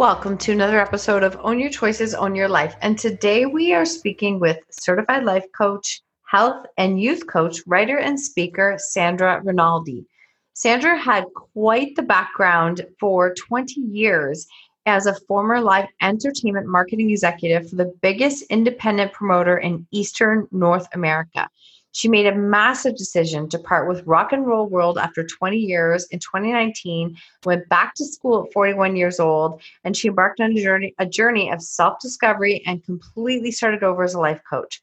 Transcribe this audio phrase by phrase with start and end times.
[0.00, 2.74] Welcome to another episode of Own Your Choices, Own Your Life.
[2.80, 8.18] And today we are speaking with certified life coach, health and youth coach, writer, and
[8.18, 10.06] speaker Sandra Rinaldi.
[10.54, 14.46] Sandra had quite the background for 20 years
[14.86, 20.88] as a former live entertainment marketing executive for the biggest independent promoter in Eastern North
[20.94, 21.46] America.
[21.92, 26.06] She made a massive decision to part with rock and roll world after 20 years
[26.10, 30.62] in 2019, went back to school at 41 years old, and she embarked on a
[30.62, 34.80] journey, a journey of self-discovery and completely started over as a life coach.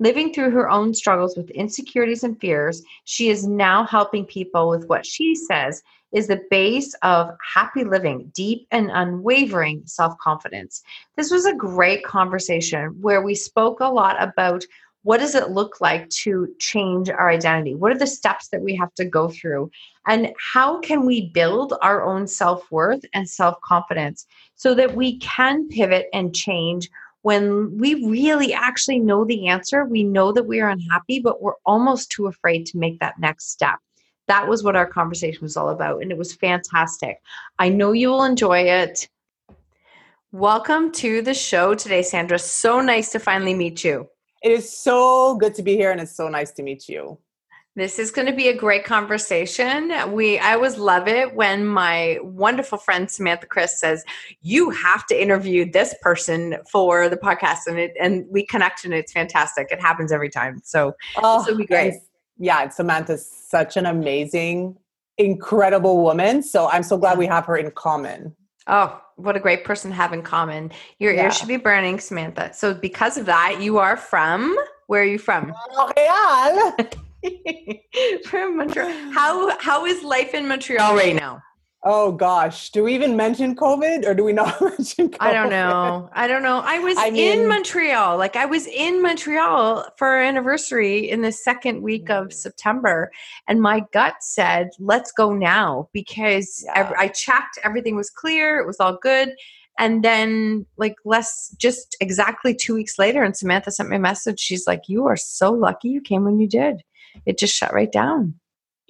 [0.00, 4.86] Living through her own struggles with insecurities and fears, she is now helping people with
[4.88, 10.82] what she says is the base of happy living, deep and unwavering self confidence.
[11.16, 14.64] This was a great conversation where we spoke a lot about
[15.08, 17.74] what does it look like to change our identity?
[17.74, 19.70] What are the steps that we have to go through?
[20.06, 25.18] And how can we build our own self worth and self confidence so that we
[25.20, 26.90] can pivot and change
[27.22, 29.86] when we really actually know the answer?
[29.86, 33.50] We know that we are unhappy, but we're almost too afraid to make that next
[33.50, 33.78] step.
[34.26, 37.22] That was what our conversation was all about, and it was fantastic.
[37.58, 39.08] I know you will enjoy it.
[40.32, 42.38] Welcome to the show today, Sandra.
[42.38, 44.06] So nice to finally meet you.
[44.42, 47.18] It is so good to be here and it's so nice to meet you.
[47.78, 49.92] This is going to be a great conversation.
[50.12, 54.04] We I always love it when my wonderful friend Samantha Chris says,
[54.40, 58.92] "You have to interview this person for the podcast," and it and we connect and
[58.92, 59.68] it's fantastic.
[59.70, 61.94] It happens every time, so oh, this will be great.
[62.36, 64.76] Yeah, Samantha's such an amazing,
[65.16, 66.42] incredible woman.
[66.42, 68.34] So I'm so glad we have her in common.
[68.66, 70.70] Oh, what a great person to have in common.
[70.98, 71.24] Your yeah.
[71.24, 72.52] ears should be burning, Samantha.
[72.54, 74.56] So because of that, you are from
[74.86, 75.52] where are you from?
[75.76, 76.76] Montreal.
[78.24, 79.12] from Montreal.
[79.12, 81.42] How how is life in Montreal right now?
[81.84, 85.16] Oh gosh, do we even mention COVID or do we not mention COVID?
[85.20, 86.10] I don't know.
[86.12, 86.60] I don't know.
[86.64, 88.18] I was I mean, in Montreal.
[88.18, 92.32] Like I was in Montreal for our anniversary in the second week of mm.
[92.32, 93.12] September
[93.46, 96.92] and my gut said, "Let's go now" because yeah.
[96.98, 99.30] I, I checked everything was clear, it was all good.
[99.78, 104.40] And then like less just exactly 2 weeks later and Samantha sent me a message.
[104.40, 106.82] She's like, "You are so lucky you came when you did."
[107.24, 108.34] It just shut right down.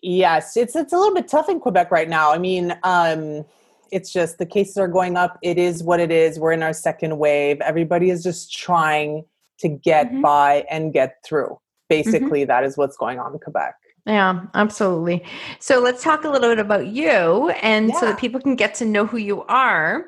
[0.02, 2.32] Yes, it's it's a little bit tough in Quebec right now.
[2.32, 3.44] I mean, um,
[3.90, 5.38] it's just the cases are going up.
[5.42, 6.38] It is what it is.
[6.38, 7.60] We're in our second wave.
[7.60, 9.24] Everybody is just trying
[9.58, 10.22] to get mm-hmm.
[10.22, 11.46] by and get through.
[11.48, 11.88] Mm-hmm.
[11.88, 12.48] Basically, mm-hmm.
[12.48, 13.74] that is what's going on in Quebec.
[14.06, 15.22] Yeah, absolutely.
[15.58, 18.00] So let's talk a little bit about you and yeah.
[18.00, 20.06] so that people can get to know who you are.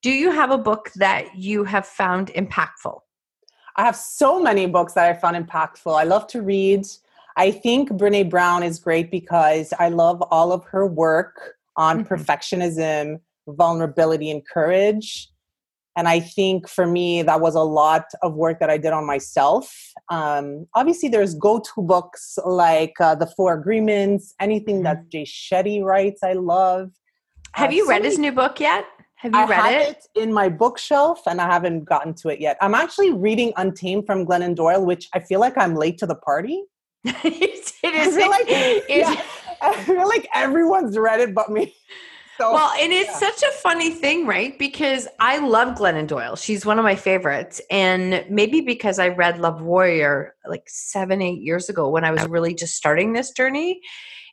[0.00, 2.98] Do you have a book that you have found impactful?
[3.76, 5.98] I have so many books that I found impactful.
[5.98, 6.86] I love to read.
[7.36, 12.12] I think Brene Brown is great because I love all of her work on mm-hmm.
[12.12, 15.28] perfectionism, vulnerability, and courage.
[15.96, 19.06] And I think for me, that was a lot of work that I did on
[19.06, 19.74] myself.
[20.10, 24.84] Um, obviously, there's go to books like uh, The Four Agreements, anything mm-hmm.
[24.84, 26.92] that Jay Shetty writes, I love.
[27.52, 28.86] Have uh, you read his new book yet?
[29.16, 29.88] Have you I read it?
[30.14, 30.20] it?
[30.20, 32.56] in my bookshelf and I haven't gotten to it yet.
[32.60, 36.16] I'm actually reading Untamed from Glennon Doyle, which I feel like I'm late to the
[36.16, 36.64] party.
[37.24, 38.16] it is.
[38.16, 38.48] I feel, like,
[38.88, 39.22] yeah,
[39.62, 41.74] I feel like everyone's read it but me.
[42.38, 43.30] So, well, and it's yeah.
[43.30, 44.58] such a funny thing, right?
[44.58, 46.34] Because I love Glennon Doyle.
[46.34, 47.60] She's one of my favorites.
[47.70, 52.26] And maybe because I read Love Warrior like seven, eight years ago when I was
[52.26, 53.80] really just starting this journey.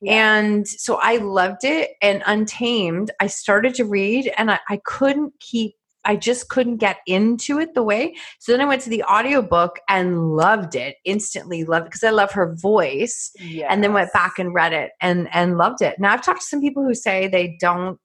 [0.01, 0.38] Yeah.
[0.38, 1.92] And so I loved it.
[2.01, 5.75] And Untamed, I started to read and I, I couldn't keep
[6.06, 8.16] I just couldn't get into it the way.
[8.40, 12.12] So then I went to the audiobook and loved it, instantly loved it because I
[12.12, 13.31] love her voice.
[13.40, 13.68] Yes.
[13.69, 16.00] And then went back and read it and and loved it.
[16.00, 18.00] Now I've talked to some people who say they don't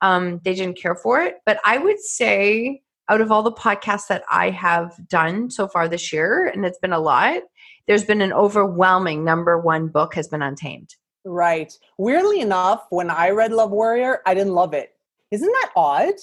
[0.00, 4.06] um they didn't care for it, but I would say out of all the podcasts
[4.06, 7.42] that I have done so far this year, and it's been a lot,
[7.88, 10.94] there's been an overwhelming number one book has been Untamed.
[11.24, 11.76] Right.
[11.98, 14.94] Weirdly enough, when I read Love Warrior, I didn't love it.
[15.32, 16.14] Isn't that odd?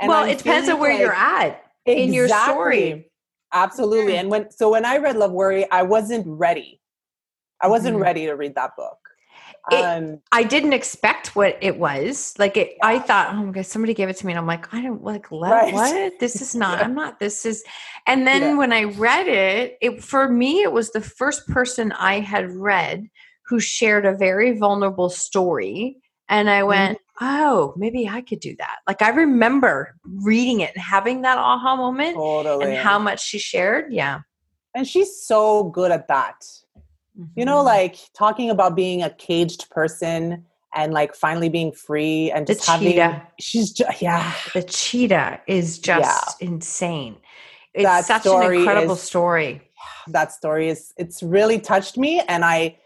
[0.00, 3.10] And well, I'm it depends on where like, you're at exactly, in your story.
[3.52, 4.16] Absolutely.
[4.16, 6.80] And when so when I read Love Warrior, I wasn't ready.
[7.60, 8.02] I wasn't mm-hmm.
[8.02, 8.98] ready to read that book.
[9.70, 12.34] It, um, I didn't expect what it was.
[12.38, 12.86] Like it, yeah.
[12.86, 15.02] I thought, oh my god, somebody gave it to me, and I'm like, I don't
[15.02, 15.72] like right.
[15.72, 16.80] what this is not.
[16.84, 17.18] I'm not.
[17.18, 17.64] This is.
[18.06, 18.56] And then yeah.
[18.56, 23.08] when I read it, it for me, it was the first person I had read
[23.46, 25.96] who shared a very vulnerable story,
[26.28, 26.68] and I mm-hmm.
[26.68, 28.76] went, oh, maybe I could do that.
[28.86, 32.66] Like I remember reading it and having that aha moment, totally.
[32.66, 33.92] and how much she shared.
[33.92, 34.20] Yeah,
[34.74, 36.44] and she's so good at that
[37.18, 37.38] Mm-hmm.
[37.38, 37.66] You know, mm-hmm.
[37.66, 40.44] like talking about being a caged person
[40.74, 43.22] and like finally being free and just the having cheetah.
[43.38, 44.34] she's just yeah.
[44.52, 46.48] The cheetah is just yeah.
[46.48, 47.16] insane.
[47.72, 49.62] It's that such an incredible is, story.
[50.08, 52.76] That story is it's really touched me and I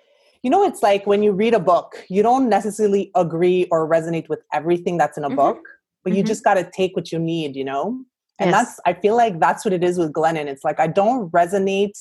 [0.43, 4.29] you know it's like when you read a book, you don't necessarily agree or resonate
[4.29, 5.37] with everything that's in a mm-hmm.
[5.37, 5.58] book,
[6.05, 6.19] but mm-hmm.
[6.19, 8.05] you just got to take what you need, you know?
[8.38, 8.67] And yes.
[8.67, 10.46] that's I feel like that's what it is with Glennon.
[10.46, 11.99] It's like I don't resonate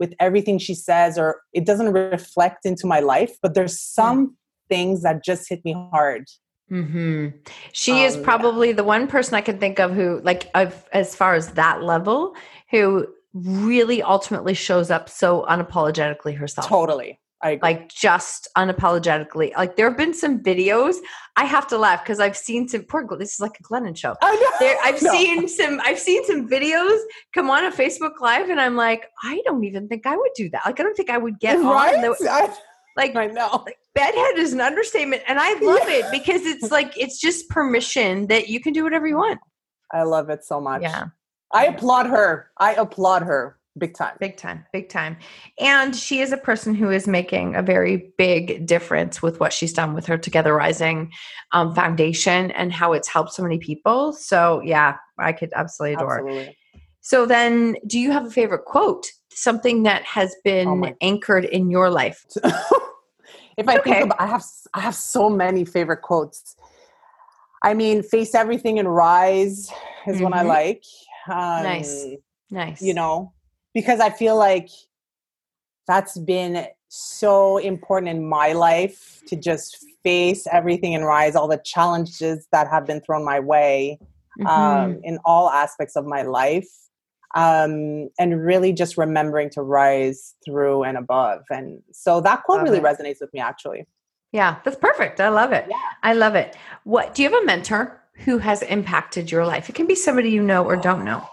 [0.00, 4.20] with everything she says or it doesn't reflect into my life but there's some
[4.70, 4.76] yeah.
[4.76, 6.24] things that just hit me hard
[6.70, 7.28] hmm
[7.72, 8.76] She um, is probably yeah.
[8.76, 12.34] the one person I can think of who, like, of as far as that level,
[12.70, 16.68] who really ultimately shows up so unapologetically herself.
[16.68, 17.19] Totally.
[17.42, 19.56] Like just unapologetically.
[19.56, 20.96] Like there have been some videos.
[21.36, 23.06] I have to laugh because I've seen some poor.
[23.18, 24.14] This is like a Glennon show.
[24.20, 24.50] I know.
[24.58, 25.10] There, I've no.
[25.12, 25.80] seen some.
[25.82, 26.98] I've seen some videos
[27.34, 30.50] come on a Facebook Live, and I'm like, I don't even think I would do
[30.50, 30.62] that.
[30.66, 31.94] Like I don't think I would get right?
[31.94, 32.02] on.
[32.02, 32.54] The, I,
[32.96, 33.62] like I know.
[33.64, 35.96] Like, bedhead is an understatement, and I love yeah.
[35.96, 39.40] it because it's like it's just permission that you can do whatever you want.
[39.92, 40.82] I love it so much.
[40.82, 41.06] Yeah.
[41.52, 42.50] I applaud her.
[42.58, 45.16] I applaud her big time big time big time
[45.58, 49.72] and she is a person who is making a very big difference with what she's
[49.72, 51.10] done with her together rising
[51.52, 56.18] um, foundation and how it's helped so many people so yeah i could absolutely adore
[56.18, 56.56] absolutely.
[57.00, 61.70] so then do you have a favorite quote something that has been oh anchored in
[61.70, 62.26] your life
[63.56, 63.92] if i okay.
[63.92, 64.44] think about i have
[64.74, 66.56] i have so many favorite quotes
[67.62, 69.70] i mean face everything and rise
[70.08, 70.24] is mm-hmm.
[70.24, 70.48] one i mm-hmm.
[70.48, 70.82] like
[71.28, 72.06] um, nice
[72.50, 73.32] nice you know
[73.74, 74.68] because I feel like
[75.86, 81.60] that's been so important in my life to just face everything and rise all the
[81.64, 83.98] challenges that have been thrown my way
[84.40, 84.84] um, mm-hmm.
[84.92, 86.68] um, in all aspects of my life
[87.34, 92.64] um, and really just remembering to rise through and above and so that quote love
[92.64, 92.84] really it.
[92.84, 93.86] resonates with me actually
[94.32, 95.76] yeah that's perfect i love it yeah.
[96.02, 99.74] i love it what do you have a mentor who has impacted your life it
[99.74, 101.24] can be somebody you know or don't know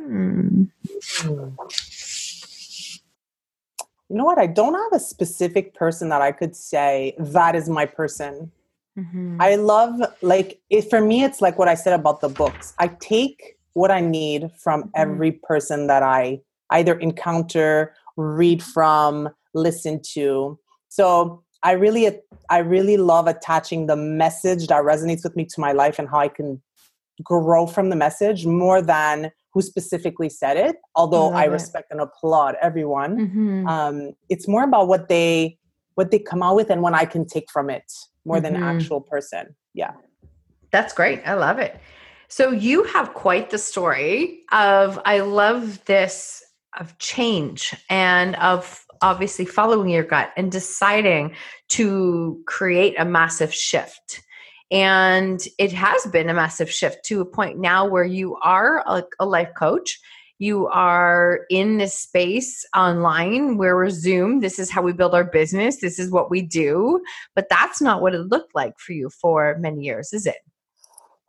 [0.00, 0.64] hmm.
[4.08, 4.38] You know what?
[4.38, 8.52] I don't have a specific person that I could say that is my person.
[8.98, 9.38] Mm-hmm.
[9.40, 12.72] I love like it, for me it's like what I said about the books.
[12.78, 14.90] I take what I need from mm-hmm.
[14.94, 16.40] every person that I
[16.70, 20.58] either encounter, read from, listen to.
[20.88, 22.08] So I really
[22.48, 26.20] I really love attaching the message that resonates with me to my life and how
[26.20, 26.62] I can
[27.22, 32.00] grow from the message more than who specifically said it although i, I respect and
[32.02, 33.12] applaud everyone.
[33.16, 33.66] Mm-hmm.
[33.66, 35.56] um, it's more about what they
[35.94, 37.90] what they come out with and what i can take from it
[38.26, 38.54] more mm-hmm.
[38.54, 39.54] than actual person.
[39.72, 39.92] Yeah.
[40.72, 41.22] That's great.
[41.26, 41.80] I love it.
[42.28, 46.42] So you have quite the story of i love this
[46.78, 51.34] of change and of obviously following your gut and deciding
[51.68, 54.22] to create a massive shift
[54.70, 59.04] and it has been a massive shift to a point now where you are a,
[59.20, 59.98] a life coach.
[60.38, 64.40] You are in this space online where we're Zoom.
[64.40, 65.80] This is how we build our business.
[65.80, 67.00] This is what we do.
[67.34, 70.36] But that's not what it looked like for you for many years, is it?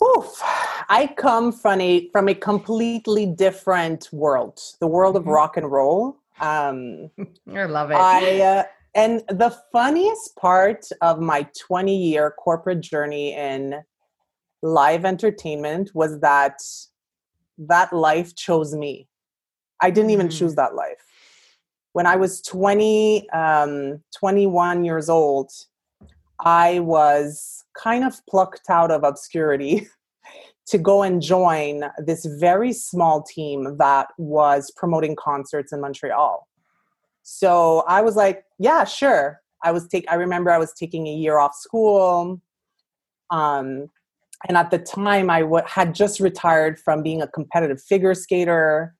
[0.04, 0.42] Oof.
[0.90, 5.32] I come from a from a completely different world, the world of mm-hmm.
[5.32, 6.18] rock and roll.
[6.40, 7.10] Um,
[7.54, 7.96] I love it.
[7.96, 8.64] I uh,
[8.98, 13.76] and the funniest part of my 20 year corporate journey in
[14.64, 16.60] live entertainment was that
[17.60, 19.08] that life chose me.
[19.82, 20.56] I didn't even choose mm.
[20.56, 21.04] that life.
[21.94, 25.52] When I was 20, um, 21 years old,
[26.44, 29.88] I was kind of plucked out of obscurity
[30.68, 36.47] to go and join this very small team that was promoting concerts in Montreal.
[37.30, 39.42] So I was like, yeah, sure.
[39.62, 42.42] I was take I remember I was taking a year off school.
[43.30, 43.88] Um
[44.48, 48.96] and at the time I w- had just retired from being a competitive figure skater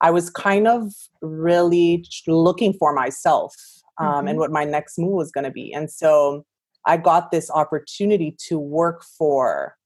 [0.00, 3.54] i was kind of really looking for myself
[3.98, 4.28] um, mm-hmm.
[4.28, 6.44] and what my next move was going to be and so
[6.86, 9.76] i got this opportunity to work for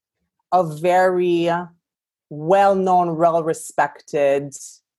[0.53, 1.49] a very
[2.29, 4.53] well-known well-respected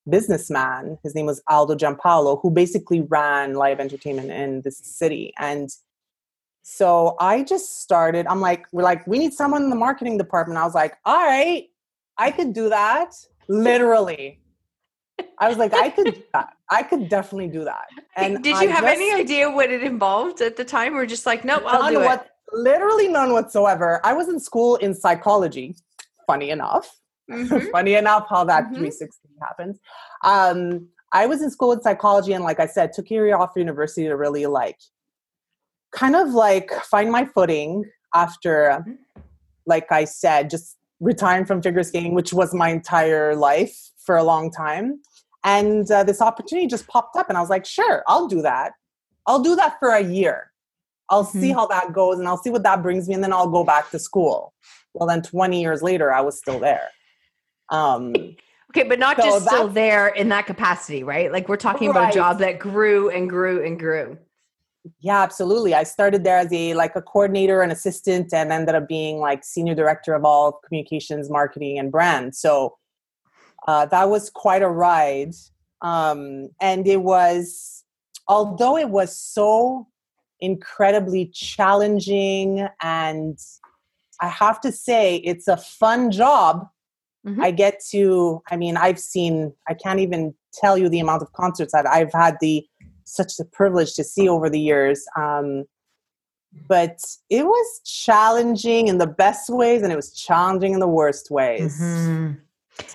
[0.08, 5.70] businessman his name was aldo giampaolo who basically ran live entertainment in this city and
[6.68, 8.26] so I just started.
[8.26, 10.58] I'm like, we're like, we need someone in the marketing department.
[10.58, 11.68] I was like, all right,
[12.18, 13.14] I could do that.
[13.46, 14.40] Literally.
[15.38, 16.54] I was like, I could do that.
[16.68, 17.86] I could definitely do that.
[18.16, 21.06] And did you I have just, any idea what it involved at the time, or
[21.06, 22.30] just like, nope, I'll do what, it?
[22.52, 24.00] Literally none whatsoever.
[24.02, 25.76] I was in school in psychology.
[26.26, 26.90] Funny enough.
[27.30, 27.70] Mm-hmm.
[27.72, 28.74] Funny enough how that mm-hmm.
[28.74, 29.78] 360 happens.
[30.24, 33.52] Um, I was in school in psychology, and like I said, took a year off
[33.56, 34.78] university to really like
[35.92, 38.84] kind of like find my footing after,
[39.66, 44.24] like I said, just retiring from figure skating, which was my entire life for a
[44.24, 45.00] long time.
[45.44, 48.72] And uh, this opportunity just popped up, and I was like, sure, I'll do that.
[49.26, 50.52] I'll do that for a year.
[51.08, 51.40] I'll mm-hmm.
[51.40, 53.64] see how that goes, and I'll see what that brings me, and then I'll go
[53.64, 54.52] back to school.
[54.92, 56.88] Well, then 20 years later, I was still there.
[57.70, 58.14] Um,
[58.76, 61.32] Okay, but not so just still there in that capacity, right?
[61.32, 61.96] Like we're talking right.
[61.96, 64.18] about a job that grew and grew and grew.
[65.00, 65.74] Yeah, absolutely.
[65.74, 69.44] I started there as a like a coordinator and assistant and ended up being like
[69.44, 72.34] senior director of all communications, marketing and brand.
[72.34, 72.76] So
[73.66, 75.34] uh, that was quite a ride.
[75.80, 77.84] Um, and it was
[78.28, 79.86] although it was so
[80.40, 83.38] incredibly challenging and
[84.20, 86.68] I have to say it's a fun job.
[87.26, 87.42] Mm-hmm.
[87.42, 91.32] I get to I mean I've seen I can't even tell you the amount of
[91.32, 92.64] concerts that I've had the
[93.04, 95.04] such a privilege to see over the years.
[95.16, 95.64] Um,
[96.68, 96.98] but
[97.30, 101.78] it was challenging in the best ways and it was challenging in the worst ways.
[101.80, 102.32] Mm-hmm.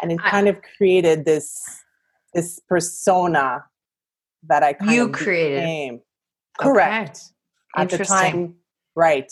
[0.02, 1.62] And it kind of created this
[2.34, 3.66] this persona
[4.48, 5.62] that I kind you of created.
[5.62, 6.02] Became.
[6.60, 7.20] Correct.
[7.78, 7.84] Okay.
[7.84, 8.56] At the time,
[8.96, 9.32] right.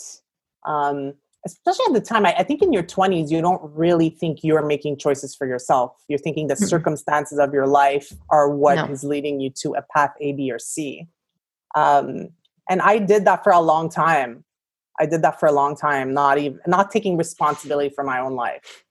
[0.66, 1.14] Um,
[1.46, 4.64] especially at the time I, I, think in your 20s you don't really think you're
[4.64, 5.92] making choices for yourself.
[6.08, 6.64] You're thinking the mm-hmm.
[6.64, 8.84] circumstances of your life are what no.
[8.86, 11.06] is leading you to a path a b or c.
[11.74, 12.30] Um,
[12.68, 14.44] and i did that for a long time.
[14.98, 18.34] I did that for a long time not even not taking responsibility for my own
[18.34, 18.84] life.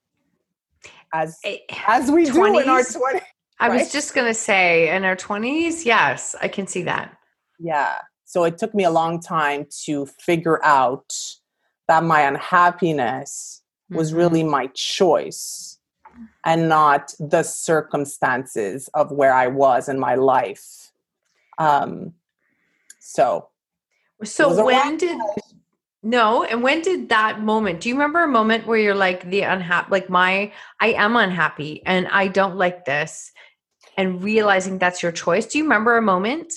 [1.13, 3.22] As eh, as we 20s, do in our 20s
[3.62, 7.15] i was just going to say in our 20s yes i can see that.
[7.60, 7.98] Yeah.
[8.25, 11.13] So it took me a long time to figure out
[11.89, 14.19] that my unhappiness was mm-hmm.
[14.19, 15.79] really my choice
[16.46, 20.91] and not the circumstances of where I was in my life.
[21.58, 22.13] Um,
[23.00, 23.50] so,
[24.24, 25.17] so when did
[26.03, 27.81] no, and when did that moment?
[27.81, 31.81] Do you remember a moment where you're like the unhappy, like my, I am unhappy
[31.86, 33.31] and I don't like this,
[33.98, 35.48] and realizing that's your choice?
[35.48, 36.53] Do you remember a moment?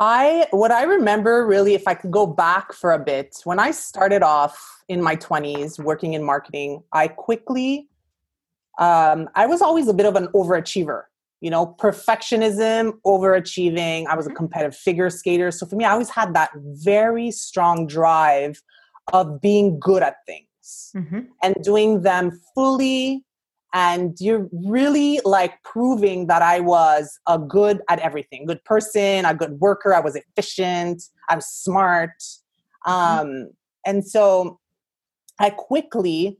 [0.00, 3.72] I what I remember really if I could go back for a bit when I
[3.72, 4.56] started off
[4.88, 7.88] in my 20s working in marketing I quickly
[8.78, 11.04] um, I was always a bit of an overachiever
[11.40, 14.36] you know perfectionism overachieving I was a mm-hmm.
[14.36, 18.62] competitive figure skater so for me I always had that very strong drive
[19.12, 21.20] of being good at things mm-hmm.
[21.42, 23.24] and doing them fully
[23.74, 29.34] and you're really like proving that I was a good at everything, good person, a
[29.34, 29.94] good worker.
[29.94, 31.02] I was efficient.
[31.28, 32.18] I'm smart.
[32.86, 32.90] Mm-hmm.
[32.90, 33.50] Um,
[33.84, 34.58] and so
[35.38, 36.38] I quickly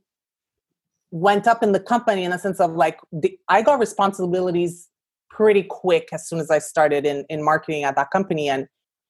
[1.11, 4.89] went up in the company in the sense of like the, I got responsibilities
[5.31, 8.67] pretty quick as soon as I started in in marketing at that company, and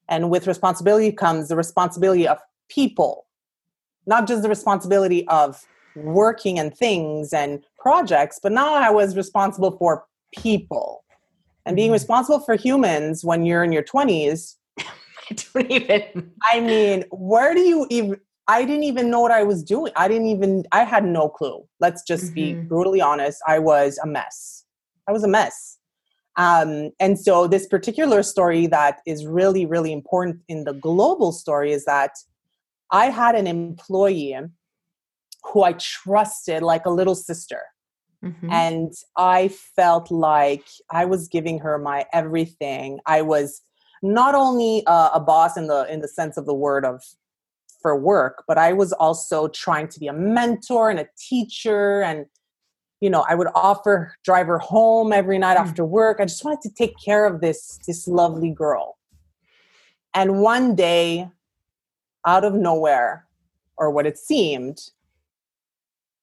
[0.08, 3.26] and with responsibility comes the responsibility of people,
[4.06, 5.64] not just the responsibility of
[5.96, 10.04] working and things and projects, but now I was responsible for
[10.36, 11.04] people.
[11.66, 11.94] And being mm-hmm.
[11.94, 16.32] responsible for humans when you're in your 20s, I don't even.
[16.42, 18.18] I mean, where do you even?
[18.48, 19.92] I didn't even know what I was doing.
[19.94, 21.68] I didn't even, I had no clue.
[21.80, 22.34] Let's just mm-hmm.
[22.34, 23.42] be brutally honest.
[23.46, 24.64] I was a mess.
[25.06, 25.76] I was a mess.
[26.36, 31.72] Um, and so, this particular story that is really, really important in the global story
[31.72, 32.12] is that
[32.90, 34.38] I had an employee
[35.52, 37.62] who I trusted like a little sister.
[38.24, 38.50] Mm-hmm.
[38.50, 42.98] And I felt like I was giving her my everything.
[43.06, 43.62] I was
[44.02, 47.02] not only a, a boss in the in the sense of the word of
[47.80, 52.26] for work, but I was also trying to be a mentor and a teacher and
[53.00, 55.68] you know, I would offer drive her home every night mm-hmm.
[55.68, 56.18] after work.
[56.20, 58.98] I just wanted to take care of this this lovely girl.
[60.14, 61.28] And one day
[62.26, 63.26] out of nowhere,
[63.76, 64.78] or what it seemed,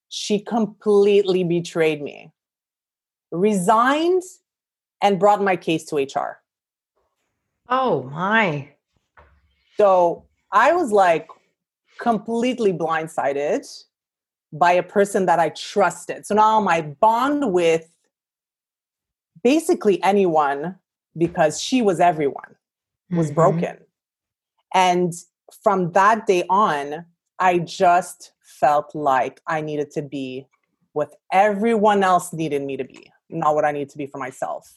[0.10, 2.32] she completely betrayed me,
[3.32, 4.24] resigned,
[5.02, 6.42] and brought my case to HR.
[7.70, 8.70] Oh my.
[9.78, 11.28] So I was like
[12.00, 13.68] completely blindsided
[14.54, 16.26] by a person that I trusted.
[16.26, 17.90] So now my bond with
[19.44, 20.76] basically anyone,
[21.18, 22.56] because she was everyone,
[23.12, 23.36] was mm-hmm.
[23.36, 23.78] broken.
[24.74, 25.14] And
[25.64, 27.06] from that day on,
[27.40, 30.48] I just felt like I needed to be
[30.94, 34.74] what everyone else needed me to be, not what I need to be for myself.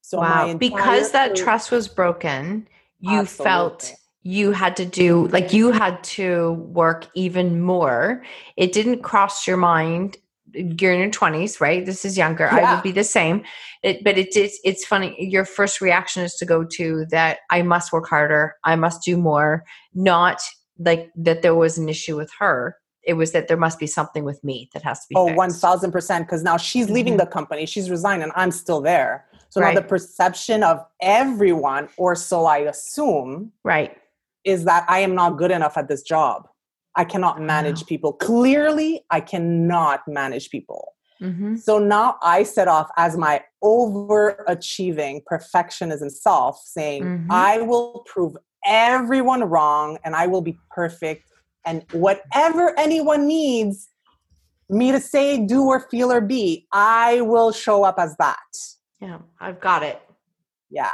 [0.00, 0.54] So wow.
[0.54, 2.66] because that trust was broken,
[3.00, 3.44] you absolutely.
[3.44, 8.24] felt you had to do like you had to work even more.
[8.56, 10.16] It didn't cross your mind
[10.54, 12.56] you're in your 20s right this is younger yeah.
[12.56, 13.42] i would be the same
[13.82, 17.62] it, but it, is it's funny your first reaction is to go to that i
[17.62, 20.40] must work harder i must do more not
[20.78, 24.24] like that there was an issue with her it was that there must be something
[24.24, 25.62] with me that has to be oh fixed.
[25.62, 27.20] 1000% because now she's leaving mm-hmm.
[27.20, 29.74] the company she's resigned and i'm still there so right.
[29.74, 33.96] now the perception of everyone or so i assume right
[34.44, 36.48] is that i am not good enough at this job
[36.98, 38.12] I cannot manage people.
[38.12, 40.94] Clearly, I cannot manage people.
[41.22, 41.54] Mm-hmm.
[41.56, 47.30] So now I set off as my overachieving perfectionism self, saying, mm-hmm.
[47.30, 51.30] I will prove everyone wrong and I will be perfect.
[51.64, 53.88] And whatever anyone needs
[54.70, 58.38] me to say, do, or feel, or be, I will show up as that.
[59.00, 60.00] Yeah, I've got it.
[60.70, 60.92] Yeah.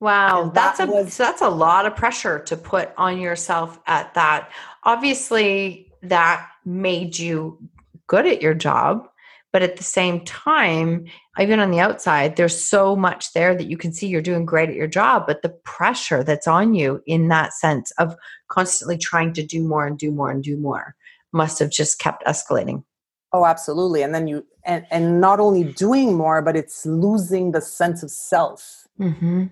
[0.00, 4.50] Wow, that's a was, that's a lot of pressure to put on yourself at that.
[4.82, 7.58] Obviously, that made you
[8.06, 9.08] good at your job,
[9.52, 11.06] but at the same time,
[11.40, 14.68] even on the outside, there's so much there that you can see you're doing great
[14.68, 18.16] at your job, but the pressure that's on you in that sense of
[18.48, 20.94] constantly trying to do more and do more and do more
[21.32, 22.84] must have just kept escalating.
[23.32, 24.02] Oh, absolutely.
[24.02, 28.10] And then you and and not only doing more, but it's losing the sense of
[28.10, 28.86] self.
[29.00, 29.46] Mm-hmm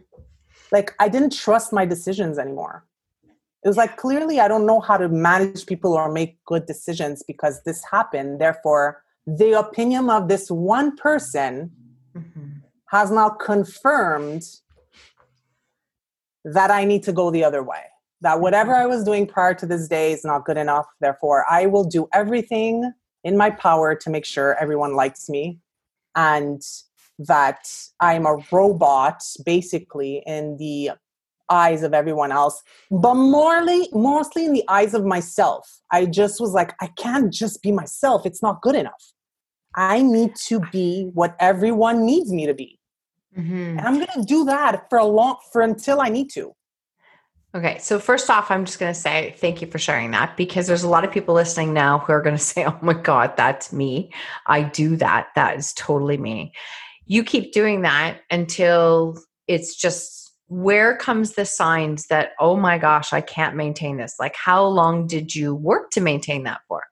[0.72, 2.84] like I didn't trust my decisions anymore.
[3.64, 7.22] It was like clearly I don't know how to manage people or make good decisions
[7.22, 8.40] because this happened.
[8.40, 11.70] Therefore, the opinion of this one person
[12.16, 12.48] mm-hmm.
[12.88, 14.42] has now confirmed
[16.44, 17.84] that I need to go the other way.
[18.20, 20.86] That whatever I was doing prior to this day is not good enough.
[21.00, 22.92] Therefore, I will do everything
[23.24, 25.58] in my power to make sure everyone likes me
[26.14, 26.62] and
[27.18, 27.68] that
[28.00, 30.92] I'm a robot basically in the
[31.52, 35.68] eyes of everyone else, but morely, mostly in the eyes of myself.
[35.92, 38.24] I just was like, I can't just be myself.
[38.24, 39.12] It's not good enough.
[39.76, 42.78] I need to be what everyone needs me to be.
[43.36, 43.78] Mm-hmm.
[43.78, 46.52] And I'm going to do that for a long, for until I need to.
[47.54, 50.66] Okay, so first off, I'm just going to say thank you for sharing that because
[50.66, 53.36] there's a lot of people listening now who are going to say, oh my God,
[53.36, 54.10] that's me.
[54.46, 55.28] I do that.
[55.34, 56.52] That is totally me
[57.06, 60.21] you keep doing that until it's just
[60.52, 65.06] where comes the signs that oh my gosh i can't maintain this like how long
[65.06, 66.82] did you work to maintain that for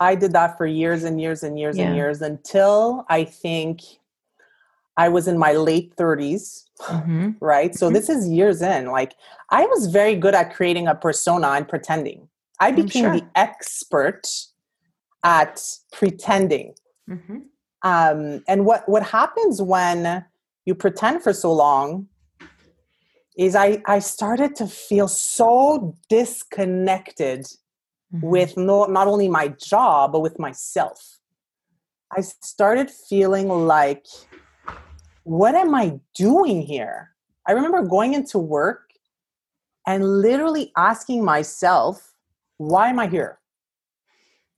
[0.00, 1.86] i did that for years and years and years yeah.
[1.86, 3.80] and years until i think
[4.98, 7.30] i was in my late 30s mm-hmm.
[7.40, 7.94] right so mm-hmm.
[7.94, 9.14] this is years in like
[9.48, 12.28] i was very good at creating a persona and pretending
[12.60, 13.14] i became sure.
[13.14, 14.28] the expert
[15.24, 15.58] at
[15.90, 16.74] pretending
[17.08, 17.38] mm-hmm.
[17.82, 20.22] Um, and what what happens when
[20.66, 22.08] you pretend for so long
[23.36, 27.42] is I I started to feel so disconnected
[28.12, 28.26] mm-hmm.
[28.26, 31.18] with no, not only my job but with myself.
[32.16, 34.06] I started feeling like,
[35.22, 37.10] what am I doing here?
[37.46, 38.90] I remember going into work
[39.86, 42.12] and literally asking myself,
[42.58, 43.40] why am I here?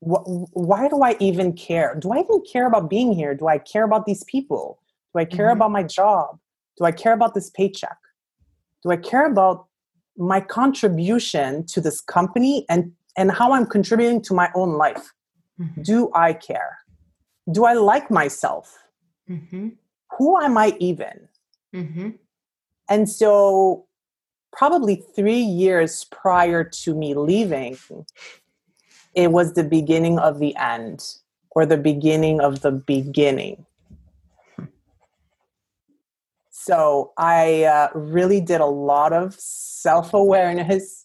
[0.05, 1.95] why do I even care?
[1.95, 3.35] Do I even care about being here?
[3.35, 4.81] Do I care about these people?
[5.15, 5.59] Do I care mm-hmm.
[5.59, 6.39] about my job?
[6.77, 7.97] Do I care about this paycheck?
[8.83, 9.67] Do I care about
[10.17, 15.13] my contribution to this company and, and how I'm contributing to my own life?
[15.61, 15.83] Mm-hmm.
[15.83, 16.79] Do I care?
[17.51, 18.79] Do I like myself?
[19.29, 19.69] Mm-hmm.
[20.19, 21.29] Who am I even?
[21.75, 22.11] Mm-hmm.
[22.89, 23.87] And so,
[24.53, 27.79] probably three years prior to me leaving,
[29.15, 31.05] it was the beginning of the end
[31.51, 33.65] or the beginning of the beginning.
[36.65, 41.05] So I uh, really did a lot of self awareness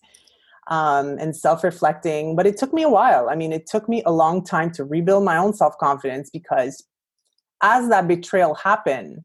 [0.68, 3.28] um, and self reflecting, but it took me a while.
[3.28, 6.86] I mean, it took me a long time to rebuild my own self confidence because
[7.64, 9.24] as that betrayal happened,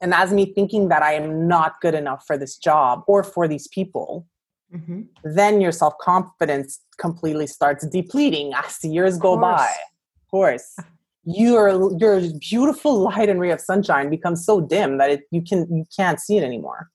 [0.00, 3.48] and as me thinking that I am not good enough for this job or for
[3.48, 4.28] these people,
[4.72, 5.02] mm-hmm.
[5.24, 9.72] then your self confidence completely starts depleting as the years go by.
[10.22, 10.76] Of course.
[11.24, 15.66] Your your beautiful light and ray of sunshine becomes so dim that it, you can
[15.74, 16.90] you can't see it anymore.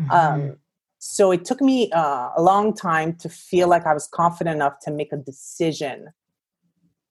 [0.00, 0.10] Mm-hmm.
[0.10, 0.56] Um,
[0.98, 4.78] so it took me uh, a long time to feel like I was confident enough
[4.82, 6.12] to make a decision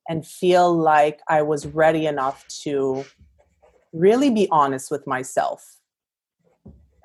[0.08, 3.06] and feel like I was ready enough to
[3.94, 5.78] really be honest with myself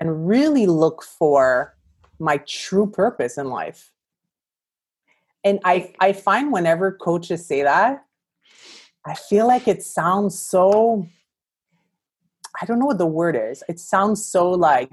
[0.01, 1.77] and really look for
[2.19, 3.91] my true purpose in life.
[5.45, 8.06] And I, I find whenever coaches say that,
[9.07, 11.07] I feel like it sounds so,
[12.61, 13.62] I don't know what the word is.
[13.69, 14.90] It sounds so like,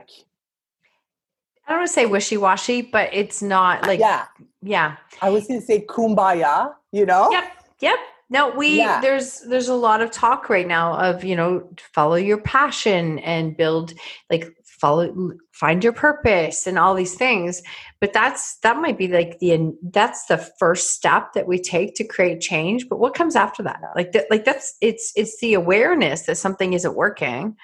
[1.68, 4.26] I don't want to say wishy washy, but it's not ah, like, yeah.
[4.62, 4.98] Yeah.
[5.22, 7.32] I was going to say kumbaya, you know?
[7.32, 7.44] Yep.
[7.80, 8.00] Yep.
[8.30, 9.00] No, we yeah.
[9.00, 13.56] there's there's a lot of talk right now of, you know, follow your passion and
[13.56, 13.94] build
[14.32, 17.62] like follow find your purpose and all these things.
[18.02, 22.04] But that's that might be like the that's the first step that we take to
[22.04, 22.90] create change.
[22.90, 23.80] But what comes after that?
[23.96, 27.56] Like that like that's it's it's the awareness that something isn't working.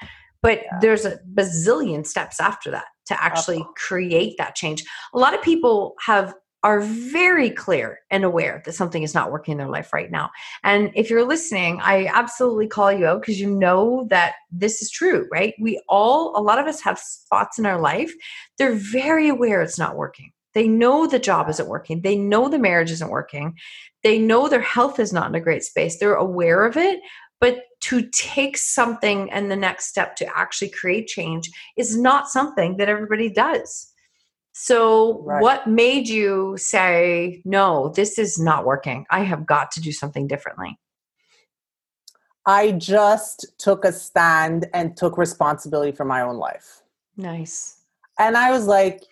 [0.42, 0.80] But yeah.
[0.80, 4.86] there's a bazillion steps after that to actually create that change.
[5.14, 9.54] A lot of people have are very clear and aware that something is not working
[9.54, 10.30] in their life right now.
[10.64, 14.92] And if you're listening, I absolutely call you out because you know that this is
[14.92, 15.54] true, right?
[15.60, 18.12] We all, a lot of us have spots in our life.
[18.58, 20.32] They're very aware it's not working.
[20.54, 22.02] They know the job isn't working.
[22.02, 23.56] They know the marriage isn't working.
[24.04, 25.98] They know their health is not in a great space.
[25.98, 27.00] They're aware of it.
[27.40, 32.76] But to take something and the next step to actually create change is not something
[32.78, 33.89] that everybody does
[34.62, 35.42] so, right.
[35.42, 39.06] what made you say, no, this is not working?
[39.10, 40.78] I have got to do something differently?
[42.46, 46.82] I just took a stand and took responsibility for my own life.
[47.16, 47.84] Nice.
[48.20, 49.06] And I was like,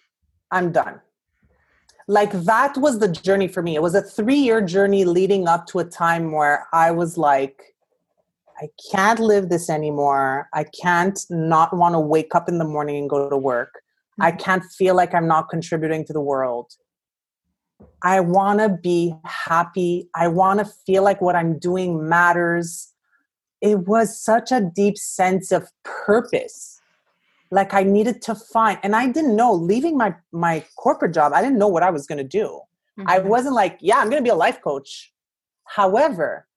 [0.52, 1.00] I'm done.
[2.10, 3.76] Like, that was the journey for me.
[3.76, 7.74] It was a three year journey leading up to a time where I was like,
[8.60, 10.50] I can't live this anymore.
[10.54, 13.82] I can't not want to wake up in the morning and go to work.
[14.20, 16.74] I can't feel like I'm not contributing to the world.
[18.04, 20.10] I want to be happy.
[20.16, 22.94] I want to feel like what I'm doing matters.
[23.62, 26.80] It was such a deep sense of purpose.
[27.52, 31.32] Like I needed to find, and I didn't know leaving my my corporate job.
[31.34, 32.60] I didn't know what I was going to do.
[33.00, 33.10] Mm-hmm.
[33.10, 35.14] I wasn't like, yeah, I'm going to be a life coach.
[35.66, 36.48] However,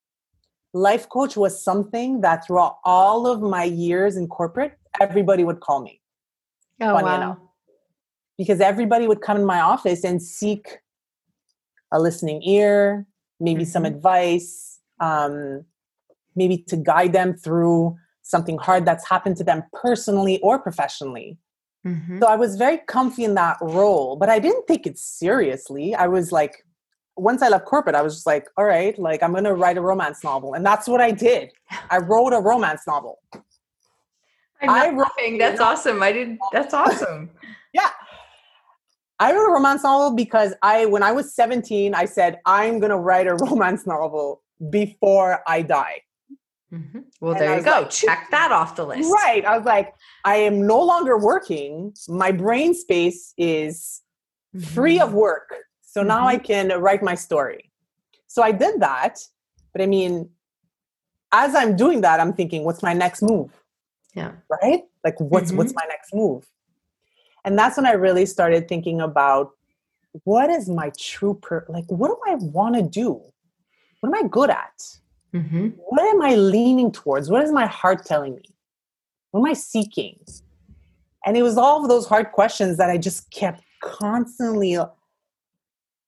[0.73, 5.83] life coach was something that throughout all of my years in corporate, everybody would call
[5.83, 6.01] me.
[6.81, 7.17] Oh, Funny wow.
[7.17, 7.39] enough
[8.41, 10.79] because everybody would come in my office and seek
[11.93, 13.07] a listening ear,
[13.39, 13.71] maybe mm-hmm.
[13.71, 15.63] some advice, um,
[16.35, 21.37] maybe to guide them through something hard that's happened to them personally or professionally.
[21.87, 22.21] Mm-hmm.
[22.21, 25.95] So I was very comfy in that role, but I didn't take it seriously.
[25.95, 26.65] I was like,
[27.19, 29.83] once I left corporate, I was just like, all right, like I'm gonna write a
[29.83, 30.55] romance novel.
[30.55, 31.51] And that's what I did.
[31.91, 33.19] I wrote a romance novel.
[34.63, 35.37] I'm I laughing.
[35.37, 36.03] That's awesome.
[36.03, 37.29] I did that's awesome.
[37.75, 37.91] yeah.
[39.21, 42.91] I wrote a romance novel because I, when I was 17, I said, I'm going
[42.91, 46.03] to write a romance novel before I die.
[46.73, 47.01] Mm-hmm.
[47.21, 47.81] Well, and there you go.
[47.83, 49.13] Like, Check that off the list.
[49.13, 49.45] Right.
[49.45, 49.93] I was like,
[50.25, 51.93] I am no longer working.
[52.09, 54.01] My brain space is
[54.57, 54.67] mm-hmm.
[54.67, 55.55] free of work.
[55.83, 56.09] So mm-hmm.
[56.09, 57.71] now I can write my story.
[58.27, 59.19] So I did that.
[59.73, 60.31] But I mean,
[61.33, 63.53] as I'm doing that, I'm thinking, what's my next move?
[64.15, 64.33] Yeah.
[64.49, 64.83] Right?
[65.05, 65.77] Like what's what's mm-hmm.
[65.77, 66.47] my next move?
[67.45, 69.53] And that's when i really started thinking about
[70.25, 73.21] what is my true per like what do i want to do?
[74.01, 74.83] What am i good at?
[75.35, 75.69] Mm-hmm.
[75.77, 77.31] what am i leaning towards?
[77.31, 78.43] What is my heart telling me?
[79.31, 80.19] What am i seeking?
[81.25, 84.77] And it was all of those hard questions that i just kept constantly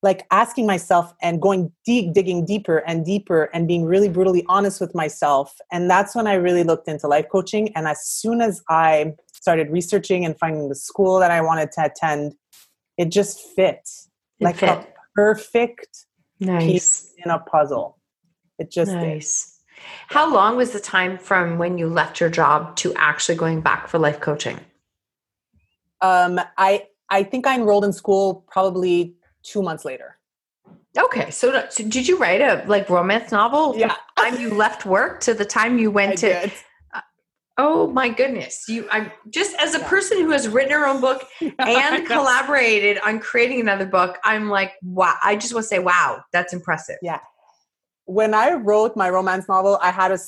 [0.03, 4.81] like asking myself and going deep digging deeper and deeper and being really brutally honest
[4.81, 5.57] with myself.
[5.71, 7.73] And that's when i really looked into life coaching.
[7.77, 11.85] And as soon as i started researching and finding the school that I wanted to
[11.85, 12.37] attend,
[12.97, 13.91] it just fit
[14.39, 14.69] it like fit.
[14.69, 16.07] a perfect
[16.39, 16.65] nice.
[16.65, 17.99] piece in a puzzle.
[18.61, 19.59] It just nice.
[19.75, 19.85] Did.
[20.15, 23.89] How long was the time from when you left your job to actually going back
[23.89, 24.61] for life coaching?
[26.01, 30.19] Um, I I think I enrolled in school probably two months later.
[30.97, 33.75] Okay, so, so did you write a like romance novel?
[33.77, 36.29] Yeah, time you left work to the time you went I to.
[36.29, 36.53] Did.
[37.59, 38.65] Oh my goodness.
[38.69, 41.27] You I'm just as a person who has written her own book
[41.59, 45.17] and collaborated on creating another book, I'm like, wow.
[45.23, 46.97] I just want to say, wow, that's impressive.
[47.03, 47.19] Yeah.
[48.07, 50.19] when I wrote my romance novel, I had a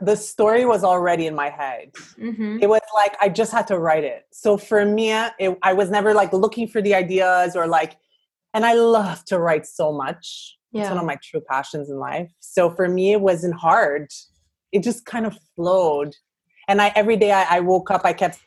[0.00, 1.90] the story was already in my head.
[2.18, 2.58] Mm-hmm.
[2.62, 4.24] It was like I just had to write it.
[4.32, 7.96] So for me, it, I was never like looking for the ideas or like,
[8.52, 10.56] and I love to write so much.
[10.72, 10.82] Yeah.
[10.82, 12.30] It's one of my true passions in life.
[12.40, 14.08] So for me, it wasn't hard.
[14.72, 16.14] It just kind of flowed.
[16.68, 18.38] And I every day I, I woke up, I kept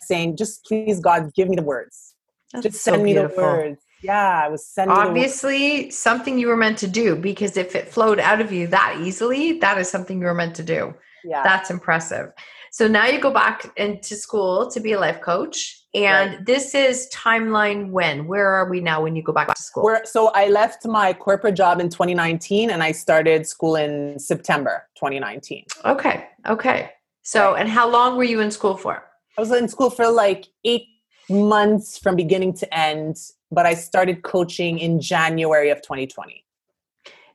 [0.00, 2.14] saying, "Just please, God, give me the words.
[2.52, 6.56] That's just send so me the words." yeah i was sending obviously something you were
[6.56, 10.20] meant to do because if it flowed out of you that easily that is something
[10.20, 10.94] you were meant to do.
[11.24, 11.42] Yeah.
[11.42, 12.32] That's impressive.
[12.70, 16.46] So now you go back into school to be a life coach and right.
[16.46, 18.26] this is timeline when?
[18.26, 19.84] Where are we now when you go back to school?
[19.84, 24.86] Where, so i left my corporate job in 2019 and i started school in september
[24.96, 26.90] 2019 okay okay
[27.26, 27.60] so right.
[27.60, 28.94] and how long were you in school for
[29.36, 30.86] i was in school for like eight
[31.28, 33.16] months from beginning to end
[33.50, 36.44] but I started coaching in January of 2020.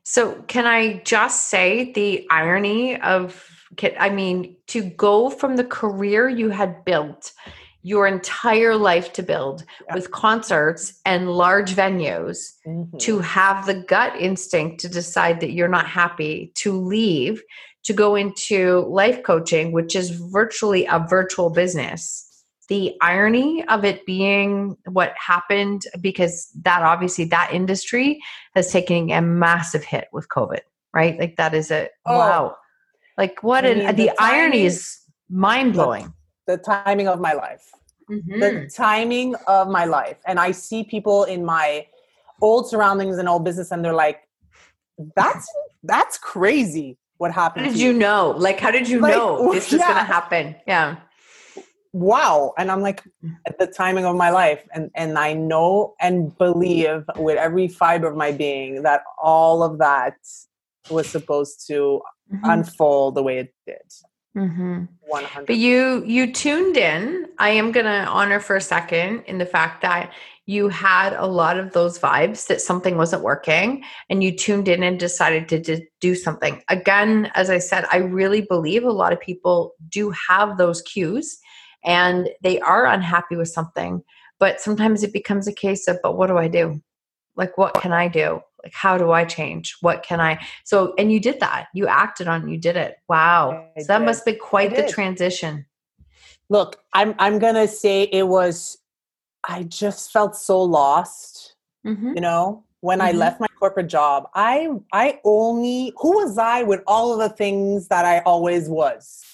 [0.04, 3.46] So, can I just say the irony of,
[4.00, 7.32] I mean, to go from the career you had built
[7.84, 9.96] your entire life to build yeah.
[9.96, 12.98] with concerts and large venues mm-hmm.
[12.98, 17.42] to have the gut instinct to decide that you're not happy, to leave,
[17.84, 22.28] to go into life coaching, which is virtually a virtual business.
[22.70, 28.22] The irony of it being what happened because that obviously that industry
[28.56, 30.62] has taken a massive hit with covid
[30.94, 31.20] right?
[31.20, 32.56] Like that is a oh, wow.
[33.18, 36.14] Like what I mean, an, the, the timing, irony is mind-blowing.
[36.48, 37.64] The, the, timing of my life.
[38.10, 38.40] Mm-hmm.
[38.40, 40.18] the timing of my life.
[40.26, 41.88] And i see people in my
[42.42, 44.22] old surroundings and old business and they're like
[45.16, 45.48] that's
[45.84, 47.98] that's crazy what happened how did you, you.
[48.00, 48.34] know?
[48.36, 50.56] Like how did you like, know this was gonna happen?
[50.66, 50.96] Yeah.
[51.94, 52.54] Wow.
[52.58, 53.04] And i'm like
[53.46, 58.08] at the timing of my life and and i know and believe with every fiber
[58.08, 60.16] of my being that all of that
[60.90, 62.02] was supposed to
[62.34, 62.50] mm-hmm.
[62.50, 63.88] unfold the way it did.
[64.36, 64.86] Mm-hmm.
[65.02, 67.28] 100 but you you tuned in.
[67.38, 70.12] I am gonna honor for a second in the fact that
[70.48, 74.84] you had a lot of those vibes that something wasn't working and you tuned in
[74.84, 76.62] and decided to, to do something.
[76.68, 81.40] Again as i said i really believe a lot of people do have those cues
[81.84, 84.04] and they are unhappy with something
[84.40, 86.82] but sometimes it becomes a case of but what do i do?
[87.36, 88.42] Like what can i do?
[88.64, 89.76] Like how do i change?
[89.82, 91.68] What can i so and you did that.
[91.74, 92.96] You acted on you did it.
[93.08, 93.68] Wow.
[93.78, 95.66] So that must be quite the transition.
[96.50, 98.78] Look i'm i'm gonna say it was
[99.48, 102.14] i just felt so lost mm-hmm.
[102.16, 103.08] you know when mm-hmm.
[103.08, 107.36] i left my corporate job i i only who was i with all of the
[107.36, 109.32] things that i always was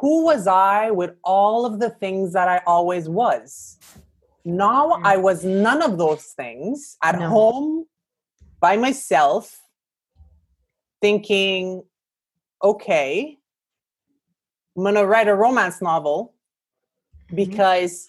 [0.00, 3.78] who was I with all of the things that I always was?
[4.44, 5.00] Now mm.
[5.04, 7.28] I was none of those things at no.
[7.28, 7.86] home
[8.60, 9.60] by myself,
[11.00, 11.82] thinking,
[12.62, 13.38] okay,
[14.76, 16.32] I'm going to write a romance novel.
[17.34, 18.08] Because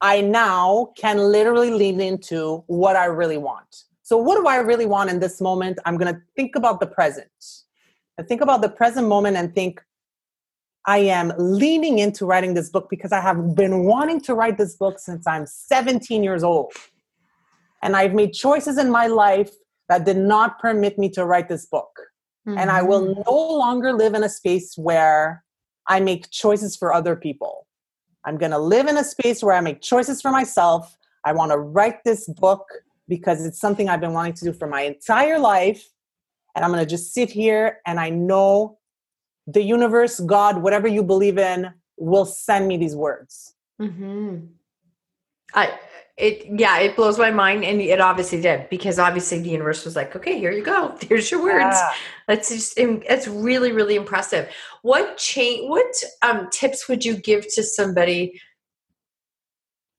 [0.00, 3.84] I now can literally lean into what I really want.
[4.02, 5.78] So, what do I really want in this moment?
[5.84, 7.28] I'm going to think about the present.
[8.18, 9.82] I think about the present moment and think,
[10.86, 14.74] I am leaning into writing this book because I have been wanting to write this
[14.74, 16.72] book since I'm 17 years old.
[17.82, 19.50] And I've made choices in my life
[19.90, 21.90] that did not permit me to write this book.
[22.48, 22.58] Mm-hmm.
[22.58, 23.20] And I will mm-hmm.
[23.26, 25.44] no longer live in a space where
[25.86, 27.66] I make choices for other people.
[28.28, 30.98] I'm going to live in a space where I make choices for myself.
[31.24, 32.68] I want to write this book
[33.08, 35.88] because it's something I've been wanting to do for my entire life.
[36.54, 38.76] And I'm going to just sit here and I know
[39.46, 43.54] the universe, God, whatever you believe in, will send me these words.
[43.80, 44.40] Mm-hmm.
[45.54, 45.78] I
[46.18, 49.94] it yeah, it blows my mind, and it obviously did because obviously the universe was
[49.94, 51.76] like, okay, here you go, here's your words.
[51.76, 51.92] Yeah.
[52.26, 54.48] That's just it's really really impressive.
[54.82, 55.68] What change?
[55.68, 58.40] What um, tips would you give to somebody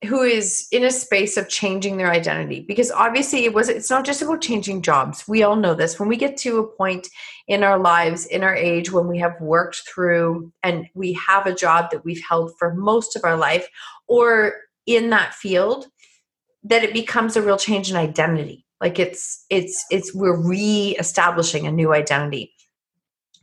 [0.05, 4.05] who is in a space of changing their identity because obviously it was it's not
[4.05, 7.10] just about changing jobs we all know this when we get to a point
[7.49, 11.53] in our lives in our age when we have worked through and we have a
[11.53, 13.67] job that we've held for most of our life
[14.08, 14.53] or
[14.86, 15.88] in that field
[16.63, 18.65] that it becomes a real change in identity.
[18.82, 22.54] Like it's it's it's we're re-establishing a new identity.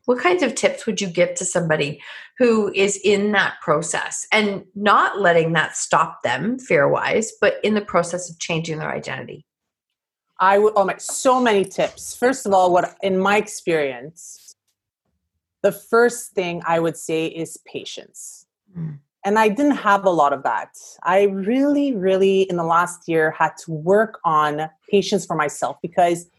[0.06, 2.00] What kinds of tips would you give to somebody
[2.38, 7.74] who is in that process and not letting that stop them fear wise but in
[7.74, 9.44] the process of changing their identity?
[10.38, 12.16] I would oh my so many tips.
[12.16, 14.54] First of all what in my experience
[15.62, 18.46] the first thing i would say is patience.
[18.76, 19.00] Mm.
[19.26, 20.70] And i didn't have a lot of that
[21.02, 26.30] i really really in the last year had to work on patience for myself because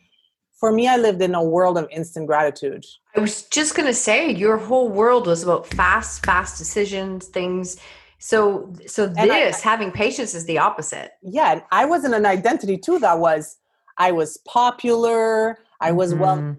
[0.60, 2.84] for me, I lived in a world of instant gratitude.
[3.16, 7.78] I was just going to say your whole world was about fast, fast decisions, things.
[8.18, 11.12] So, so this I, having patience is the opposite.
[11.22, 13.58] Yeah, I was in an identity too that was
[14.00, 16.22] I was popular, I was mm-hmm.
[16.22, 16.58] well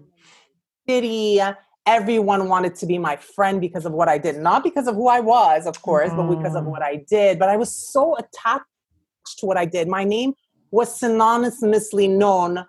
[0.87, 1.41] city,
[1.89, 5.07] everyone wanted to be my friend because of what I did, not because of who
[5.07, 6.29] I was, of course, mm-hmm.
[6.29, 6.67] but because of mm.
[6.67, 7.39] what I did.
[7.39, 9.87] But I was so attached to what I did.
[9.87, 10.33] My name
[10.69, 12.63] was synonymously known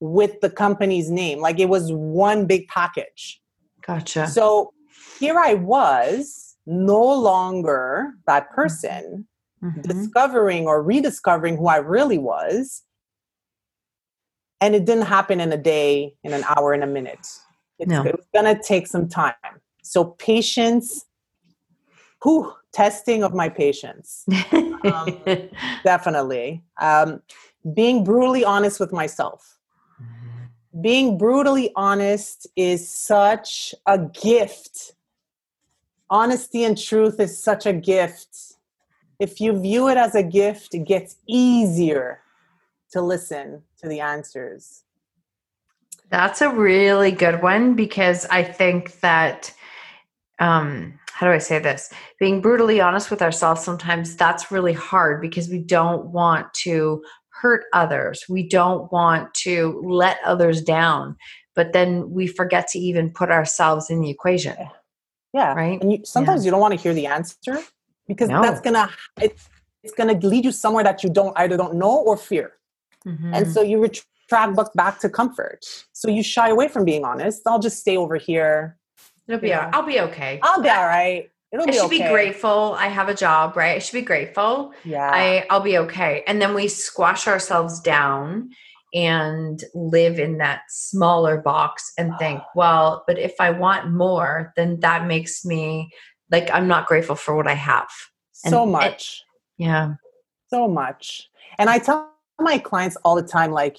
[0.00, 1.40] with the company's name.
[1.40, 3.40] Like it was one big package.
[3.86, 4.26] Gotcha.
[4.28, 4.74] So
[5.18, 8.54] here I was, no longer that mm-hmm.
[8.54, 9.26] person,
[9.64, 9.80] mm-hmm.
[9.80, 12.82] discovering or rediscovering who I really was.
[14.60, 17.26] And it didn't happen in a day, in an hour, in a minute.
[17.78, 18.02] It's, no.
[18.02, 19.34] it's going to take some time.
[19.82, 21.06] So patience,
[22.22, 24.26] whew, testing of my patience.
[24.84, 25.22] um,
[25.84, 26.62] definitely.
[26.80, 27.22] Um,
[27.74, 29.58] being brutally honest with myself
[30.80, 34.92] being brutally honest is such a gift.
[36.10, 38.36] Honesty and truth is such a gift.
[39.18, 42.20] If you view it as a gift, it gets easier
[42.92, 44.84] to listen to the answers.
[46.10, 49.52] That's a really good one because I think that
[50.38, 51.90] um how do I say this?
[52.20, 57.64] Being brutally honest with ourselves sometimes that's really hard because we don't want to hurt
[57.72, 58.24] others.
[58.28, 61.16] We don't want to let others down,
[61.54, 64.56] but then we forget to even put ourselves in the equation.
[65.32, 65.54] Yeah.
[65.54, 65.80] Right.
[65.80, 66.46] And you, sometimes yeah.
[66.46, 67.62] you don't want to hear the answer
[68.06, 68.42] because no.
[68.42, 68.90] that's gonna
[69.20, 69.48] it's,
[69.82, 72.52] it's gonna lead you somewhere that you don't either don't know or fear,
[73.06, 73.34] mm-hmm.
[73.34, 73.78] and so you
[74.30, 75.64] retract back to comfort.
[75.92, 77.42] So you shy away from being honest.
[77.46, 78.76] I'll just stay over here.
[79.26, 79.52] It'll be.
[79.52, 80.40] I'll be okay.
[80.42, 81.30] I'll be all right.
[81.52, 81.72] It'll be.
[81.72, 82.02] I should okay.
[82.02, 82.74] be grateful.
[82.78, 83.76] I have a job, right?
[83.76, 84.72] I should be grateful.
[84.84, 85.10] Yeah.
[85.12, 86.22] I, I'll be okay.
[86.26, 88.50] And then we squash ourselves down
[88.94, 94.80] and live in that smaller box and think, well, but if I want more, then
[94.80, 95.90] that makes me
[96.30, 97.88] like I'm not grateful for what I have.
[98.32, 99.24] So much.
[99.58, 99.94] It, yeah.
[100.50, 101.28] So much.
[101.58, 103.78] And I tell my clients all the time, like,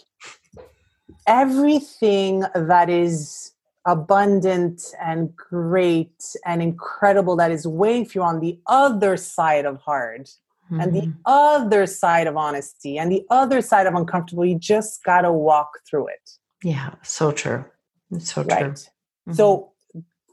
[1.28, 3.54] everything that is
[3.86, 9.80] abundant and great and incredible that is waiting for you on the other side of
[9.82, 10.30] hard
[10.72, 10.80] mm-hmm.
[10.80, 11.19] and the mm-hmm.
[11.26, 14.45] other side of honesty and the other side of uncomfortable.
[14.45, 16.30] You just got to walk through it.
[16.63, 17.65] Yeah, so true.
[18.12, 18.60] It's so right.
[18.60, 18.69] true.
[18.69, 19.34] Mm-hmm.
[19.34, 19.72] So,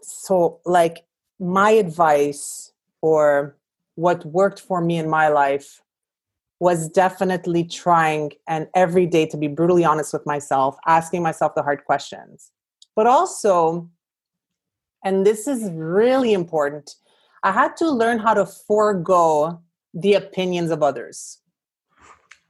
[0.03, 1.05] so like
[1.39, 3.57] my advice or
[3.95, 5.83] what worked for me in my life
[6.59, 11.63] was definitely trying and every day to be brutally honest with myself, asking myself the
[11.63, 12.51] hard questions
[12.97, 13.89] but also,
[15.05, 16.97] and this is really important,
[17.43, 19.61] I had to learn how to forego
[19.95, 21.39] the opinions of others.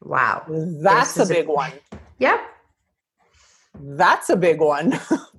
[0.01, 0.45] Wow.
[0.49, 1.73] That's a big a, one.
[2.19, 2.41] Yep.
[3.81, 4.99] That's a big one.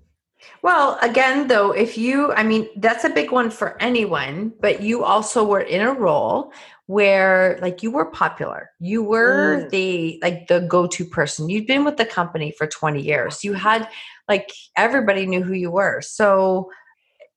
[0.61, 5.03] well, again, though, if you, I mean, that's a big one for anyone, but you
[5.03, 6.51] also were in a role
[6.87, 9.69] where like you were popular you were mm.
[9.71, 13.87] the like the go-to person you'd been with the company for 20 years you had
[14.29, 16.71] like everybody knew who you were so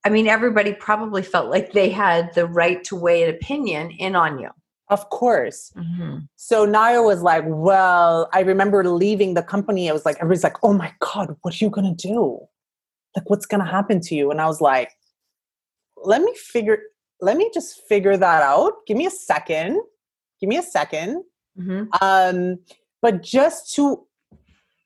[0.05, 4.15] i mean everybody probably felt like they had the right to weigh an opinion in
[4.17, 4.51] on you
[4.91, 5.73] of course.
[5.77, 6.19] Mm-hmm.
[6.35, 9.89] So Naya was like, Well, I remember leaving the company.
[9.89, 12.41] I was like, Everybody's like, Oh my God, what are you going to do?
[13.17, 14.31] Like, what's going to happen to you?
[14.31, 14.93] And I was like,
[15.97, 16.81] Let me figure,
[17.21, 18.73] let me just figure that out.
[18.87, 19.81] Give me a second.
[20.41, 21.17] Give me a 2nd
[21.59, 21.85] mm-hmm.
[22.01, 22.59] Um,
[23.03, 24.07] but just to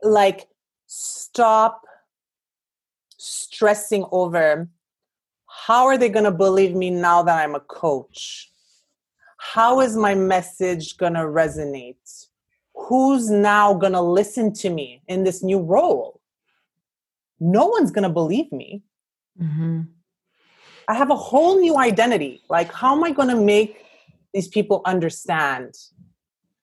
[0.02, 0.48] like
[0.86, 1.82] stop
[3.16, 4.68] stressing over
[5.46, 8.50] how are they going to believe me now that I'm a coach?
[9.38, 12.26] How is my message going to resonate?
[12.74, 16.13] Who's now going to listen to me in this new role?
[17.44, 18.82] No one's going to believe me.
[19.40, 19.82] Mm-hmm.
[20.88, 22.42] I have a whole new identity.
[22.48, 23.84] Like, how am I going to make
[24.32, 25.74] these people understand?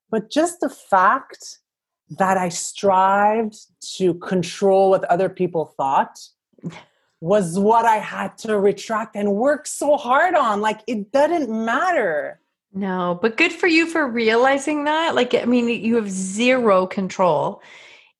[0.09, 1.59] But just the fact
[2.17, 3.57] that I strived
[3.97, 6.17] to control what other people thought
[7.21, 10.61] was what I had to retract and work so hard on.
[10.61, 12.41] Like, it doesn't matter.
[12.73, 15.13] No, but good for you for realizing that.
[15.13, 17.61] Like, I mean, you have zero control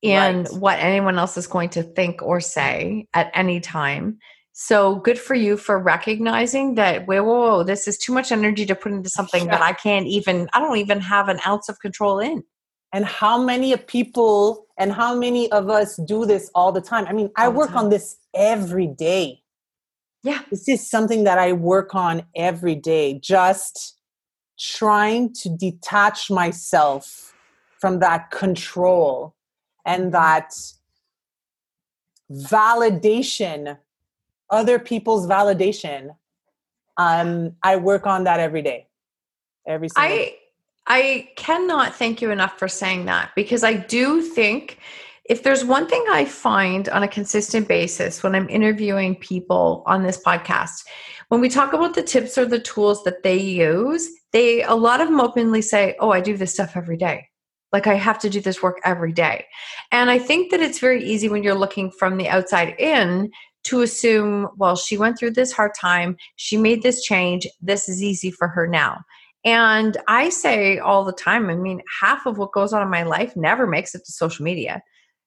[0.02, 0.54] in right.
[0.54, 4.18] what anyone else is going to think or say at any time.
[4.54, 8.66] So good for you for recognizing that, whoa, whoa, whoa, this is too much energy
[8.66, 11.80] to put into something that I can't even, I don't even have an ounce of
[11.80, 12.44] control in.
[12.94, 17.06] And how many people and how many of us do this all the time?
[17.08, 19.42] I mean, all I work on this every day.
[20.24, 20.42] Yeah.
[20.52, 23.98] This is something that I work on every day, just
[24.60, 27.34] trying to detach myself
[27.80, 29.34] from that control
[29.86, 30.54] and that
[32.32, 33.78] validation,
[34.50, 36.16] other people's validation.
[36.98, 38.88] Um, I work on that every day.
[39.68, 40.36] Every single I day.
[40.88, 44.80] I cannot thank you enough for saying that because I do think
[45.26, 50.04] if there's one thing I find on a consistent basis when I'm interviewing people on
[50.04, 50.84] this podcast,
[51.30, 55.00] when we talk about the tips or the tools that they use, they a lot
[55.00, 57.30] of them openly say, "Oh, I do this stuff every day."
[57.72, 59.46] Like I have to do this work every day.
[59.92, 63.32] And I think that it's very easy when you're looking from the outside in
[63.64, 68.02] to assume, well, she went through this hard time, she made this change, this is
[68.02, 69.02] easy for her now.
[69.44, 73.04] And I say all the time, I mean, half of what goes on in my
[73.04, 74.82] life never makes it to social media.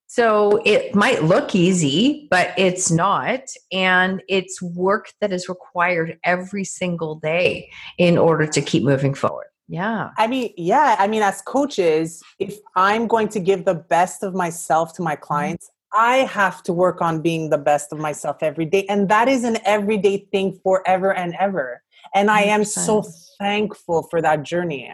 [0.06, 3.40] So it might look easy, but it's not.
[3.72, 9.46] And it's work that is required every single day in order to keep moving forward.
[9.68, 10.10] Yeah.
[10.18, 10.96] I mean, yeah.
[10.98, 15.14] I mean, as coaches, if I'm going to give the best of myself to my
[15.14, 15.22] mm-hmm.
[15.22, 18.84] clients, I have to work on being the best of myself every day.
[18.88, 21.82] And that is an everyday thing forever and ever.
[22.14, 23.04] And I am so
[23.38, 24.92] thankful for that journey.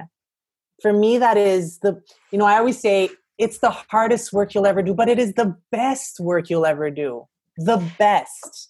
[0.82, 2.00] For me, that is the,
[2.30, 5.32] you know, I always say it's the hardest work you'll ever do, but it is
[5.34, 7.26] the best work you'll ever do.
[7.56, 8.69] The best.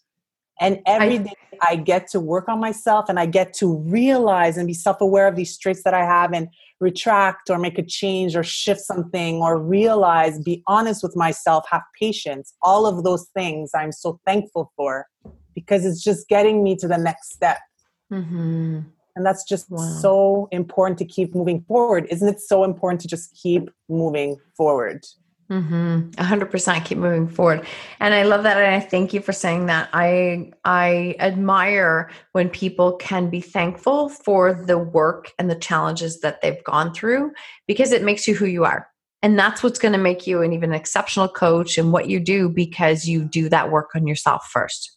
[0.61, 1.32] And every day
[1.62, 5.26] I get to work on myself and I get to realize and be self aware
[5.26, 6.48] of these traits that I have and
[6.80, 11.82] retract or make a change or shift something or realize, be honest with myself, have
[11.98, 12.54] patience.
[12.62, 15.06] All of those things I'm so thankful for
[15.54, 17.58] because it's just getting me to the next step.
[18.12, 18.80] Mm-hmm.
[19.16, 19.78] And that's just wow.
[20.00, 22.06] so important to keep moving forward.
[22.11, 25.04] Isn't it so important to just keep moving forward?
[25.51, 26.11] Mm-hmm.
[26.11, 27.66] 100% keep moving forward.
[27.98, 28.57] And I love that.
[28.57, 29.88] And I thank you for saying that.
[29.92, 36.40] I, I admire when people can be thankful for the work and the challenges that
[36.40, 37.32] they've gone through
[37.66, 38.86] because it makes you who you are.
[39.22, 42.48] And that's what's going to make you an even exceptional coach and what you do
[42.48, 44.96] because you do that work on yourself first.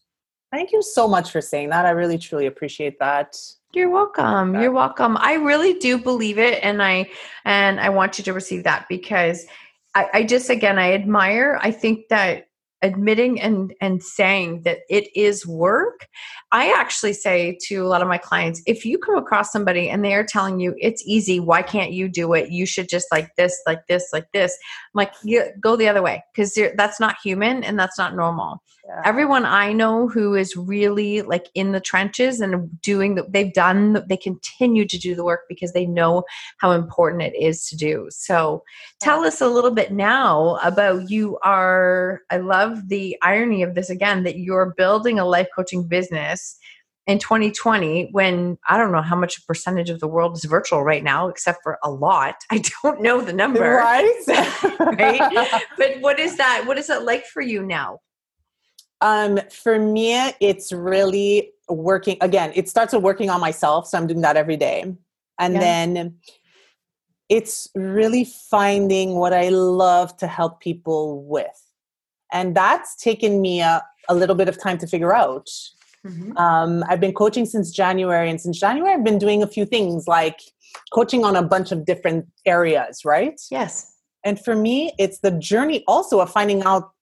[0.51, 1.87] Thank you so much for saying that.
[1.87, 3.35] I really truly appreciate that.
[3.73, 4.53] You're welcome.
[4.53, 5.17] You're welcome.
[5.19, 7.09] I really do believe it and I
[7.43, 9.47] and I want you to receive that because
[9.95, 11.59] I, I just again I admire.
[11.61, 12.47] I think that
[12.81, 16.07] admitting and and saying that it is work.
[16.51, 20.03] I actually say to a lot of my clients if you come across somebody and
[20.03, 22.51] they are telling you it's easy why can't you do it?
[22.51, 24.57] You should just like this like this like this.
[24.93, 28.61] I'm like you, go the other way because that's not human and that's not normal
[28.85, 29.01] yeah.
[29.05, 34.03] everyone i know who is really like in the trenches and doing the, they've done
[34.07, 36.23] they continue to do the work because they know
[36.57, 38.07] how important it is to do.
[38.09, 38.63] So
[39.01, 43.89] tell us a little bit now about you are i love the irony of this
[43.89, 46.57] again that you're building a life coaching business
[47.05, 51.03] in 2020 when i don't know how much percentage of the world is virtual right
[51.03, 52.35] now except for a lot.
[52.49, 53.61] I don't know the number.
[53.61, 54.23] Right?
[54.79, 55.63] Right?
[55.77, 57.99] But what is that what is it like for you now
[59.03, 62.17] um, for me, it's really working.
[62.21, 63.87] Again, it starts with working on myself.
[63.87, 64.95] So I'm doing that every day.
[65.39, 65.59] And yeah.
[65.59, 66.15] then
[67.27, 71.61] it's really finding what I love to help people with.
[72.31, 75.49] And that's taken me a, a little bit of time to figure out.
[76.07, 76.37] Mm-hmm.
[76.37, 80.07] Um, I've been coaching since January, and since January, I've been doing a few things
[80.07, 80.39] like
[80.93, 83.39] coaching on a bunch of different areas, right?
[83.51, 83.93] Yes.
[84.23, 86.92] And for me, it's the journey also of finding out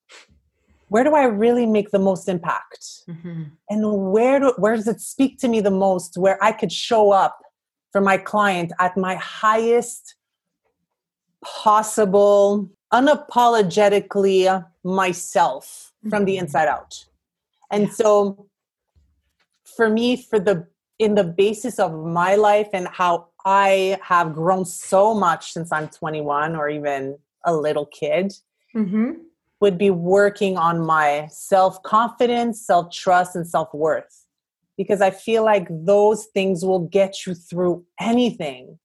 [0.91, 2.85] where do I really make the most impact?
[3.07, 3.43] Mm-hmm.
[3.69, 7.11] And where do, where does it speak to me the most where I could show
[7.11, 7.39] up
[7.93, 10.15] for my client at my highest
[11.45, 16.09] possible unapologetically myself mm-hmm.
[16.09, 16.43] from the mm-hmm.
[16.43, 17.05] inside out.
[17.71, 17.93] And yeah.
[17.93, 18.47] so
[19.63, 20.67] for me for the
[20.99, 25.87] in the basis of my life and how I have grown so much since I'm
[25.87, 28.33] 21 or even a little kid.
[28.75, 29.11] Mm-hmm
[29.61, 34.25] would be working on my self confidence, self trust, and self worth.
[34.77, 38.79] Because I feel like those things will get you through anything.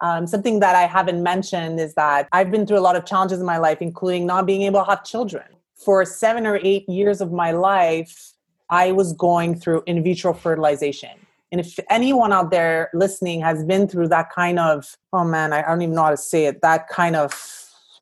[0.00, 3.38] Um, something that I haven't mentioned is that I've been through a lot of challenges
[3.38, 5.44] in my life, including not being able to have children.
[5.76, 8.32] For seven or eight years of my life,
[8.70, 11.10] I was going through in vitro fertilization.
[11.52, 15.62] And if anyone out there listening has been through that kind of, oh man, I
[15.62, 17.32] don't even know how to say it, that kind of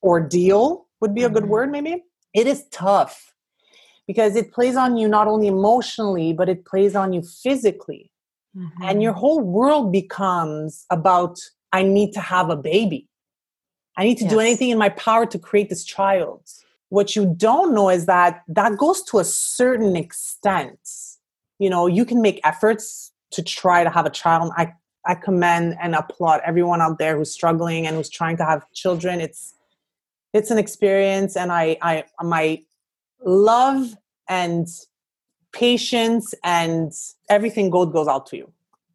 [0.02, 1.52] ordeal, would be a good mm-hmm.
[1.52, 3.34] word maybe it is tough
[4.06, 8.10] because it plays on you not only emotionally but it plays on you physically
[8.56, 8.82] mm-hmm.
[8.82, 11.38] and your whole world becomes about
[11.72, 13.08] i need to have a baby
[13.98, 14.32] i need to yes.
[14.32, 16.40] do anything in my power to create this child
[16.88, 20.78] what you don't know is that that goes to a certain extent
[21.58, 24.72] you know you can make efforts to try to have a child i
[25.06, 29.20] i commend and applaud everyone out there who's struggling and who's trying to have children
[29.20, 29.54] it's
[30.32, 32.62] it's an experience and i i my
[33.24, 33.96] love
[34.28, 34.68] and
[35.52, 36.92] patience and
[37.28, 38.52] everything gold goes out to you.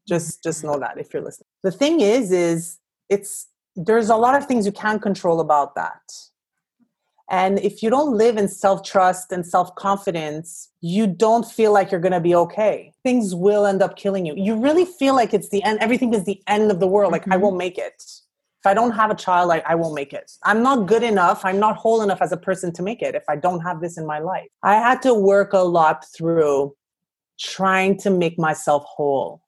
[0.08, 1.48] Just just know that if you're listening.
[1.64, 2.80] The thing is is
[3.10, 6.02] it's there's a lot of things you can't control about that.
[7.30, 11.92] And if you don't live in self trust and self confidence, you don't feel like
[11.92, 12.94] you're going to be okay.
[13.04, 14.34] Things will end up killing you.
[14.38, 17.12] You really feel like it's the end, everything is the end of the world.
[17.12, 17.34] Like, mm-hmm.
[17.34, 18.02] I won't make it.
[18.68, 20.32] I don't have a child, like, I won't make it.
[20.44, 21.44] I'm not good enough.
[21.44, 23.98] I'm not whole enough as a person to make it if I don't have this
[23.98, 24.48] in my life.
[24.64, 26.76] I had to work a lot through
[27.40, 29.42] trying to make myself whole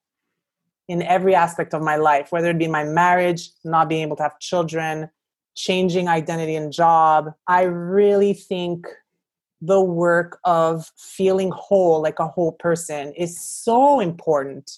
[0.87, 4.23] in every aspect of my life, whether it be my marriage, not being able to
[4.23, 5.09] have children,
[5.55, 7.31] changing identity and job.
[7.47, 8.87] I really think
[9.61, 14.71] the work of feeling whole, like a whole person, is so important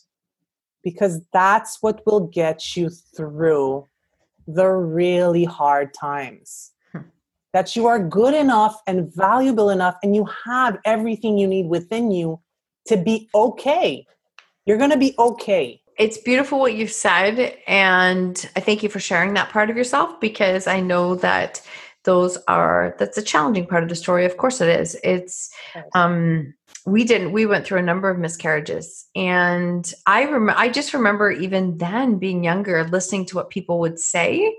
[0.83, 3.87] because that's what will get you through
[4.47, 6.71] the really hard times.
[6.91, 6.99] Hmm.
[7.53, 12.11] That you are good enough and valuable enough, and you have everything you need within
[12.11, 12.39] you
[12.87, 14.05] to be okay.
[14.65, 18.99] You're going to be okay it's beautiful what you've said and i thank you for
[18.99, 21.61] sharing that part of yourself because i know that
[22.03, 25.51] those are that's a challenging part of the story of course it is it's
[25.93, 26.53] um
[26.85, 31.31] we didn't we went through a number of miscarriages and i remember i just remember
[31.31, 34.55] even then being younger listening to what people would say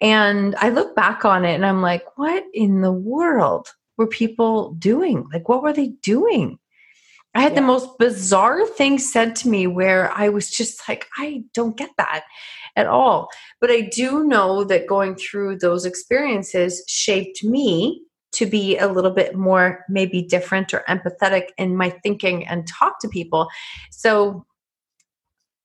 [0.00, 4.72] and i look back on it and i'm like what in the world were people
[4.74, 6.58] doing like what were they doing
[7.34, 7.60] I had yeah.
[7.60, 11.90] the most bizarre things said to me where I was just like, I don't get
[11.96, 12.24] that
[12.76, 13.28] at all.
[13.60, 19.10] But I do know that going through those experiences shaped me to be a little
[19.10, 23.48] bit more maybe different or empathetic in my thinking and talk to people.
[23.90, 24.44] So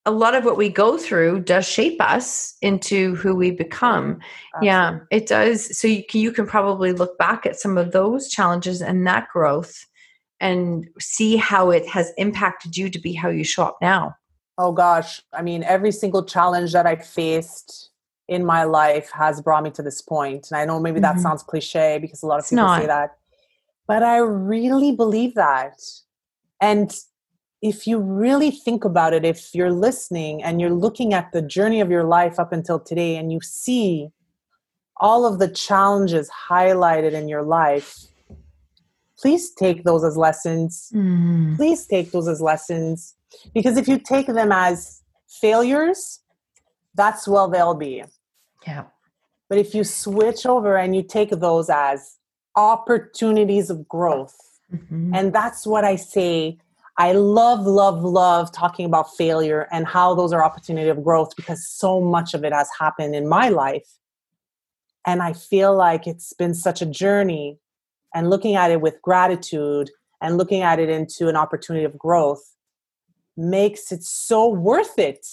[0.06, 4.22] a lot of what we go through does shape us into who we become.
[4.56, 4.68] Absolutely.
[4.68, 5.78] Yeah, it does.
[5.78, 9.28] So you can, you can probably look back at some of those challenges and that
[9.34, 9.86] growth
[10.40, 14.16] and see how it has impacted you to be how you show up now?
[14.58, 17.92] Oh gosh, I mean, every single challenge that I faced
[18.28, 20.48] in my life has brought me to this point.
[20.52, 21.22] And I know maybe that mm-hmm.
[21.22, 22.82] sounds cliche because a lot of it's people not.
[22.82, 23.18] say that,
[23.88, 25.80] but I really believe that.
[26.62, 26.94] And
[27.62, 31.82] if you really think about it, if you're listening and you're looking at the journey
[31.82, 34.10] of your life up until today and you see
[34.98, 38.06] all of the challenges highlighted in your life,
[39.18, 40.92] please take those as lessons.
[40.94, 41.56] Mm.
[41.56, 43.16] Please take those as lessons.
[43.54, 46.20] Because if you take them as failures,
[46.96, 48.04] that's well they'll be.
[48.68, 48.84] Yeah.
[49.50, 52.18] But if you switch over and you take those as
[52.56, 54.36] opportunities of growth,
[54.74, 55.16] mm-hmm.
[55.16, 56.58] and that's what I say.
[57.00, 61.66] I love, love, love talking about failure and how those are opportunity of growth because
[61.68, 63.88] so much of it has happened in my life.
[65.06, 67.60] And I feel like it's been such a journey
[68.16, 69.92] and looking at it with gratitude
[70.22, 72.56] and looking at it into an opportunity of growth
[73.38, 75.26] makes it so worth it.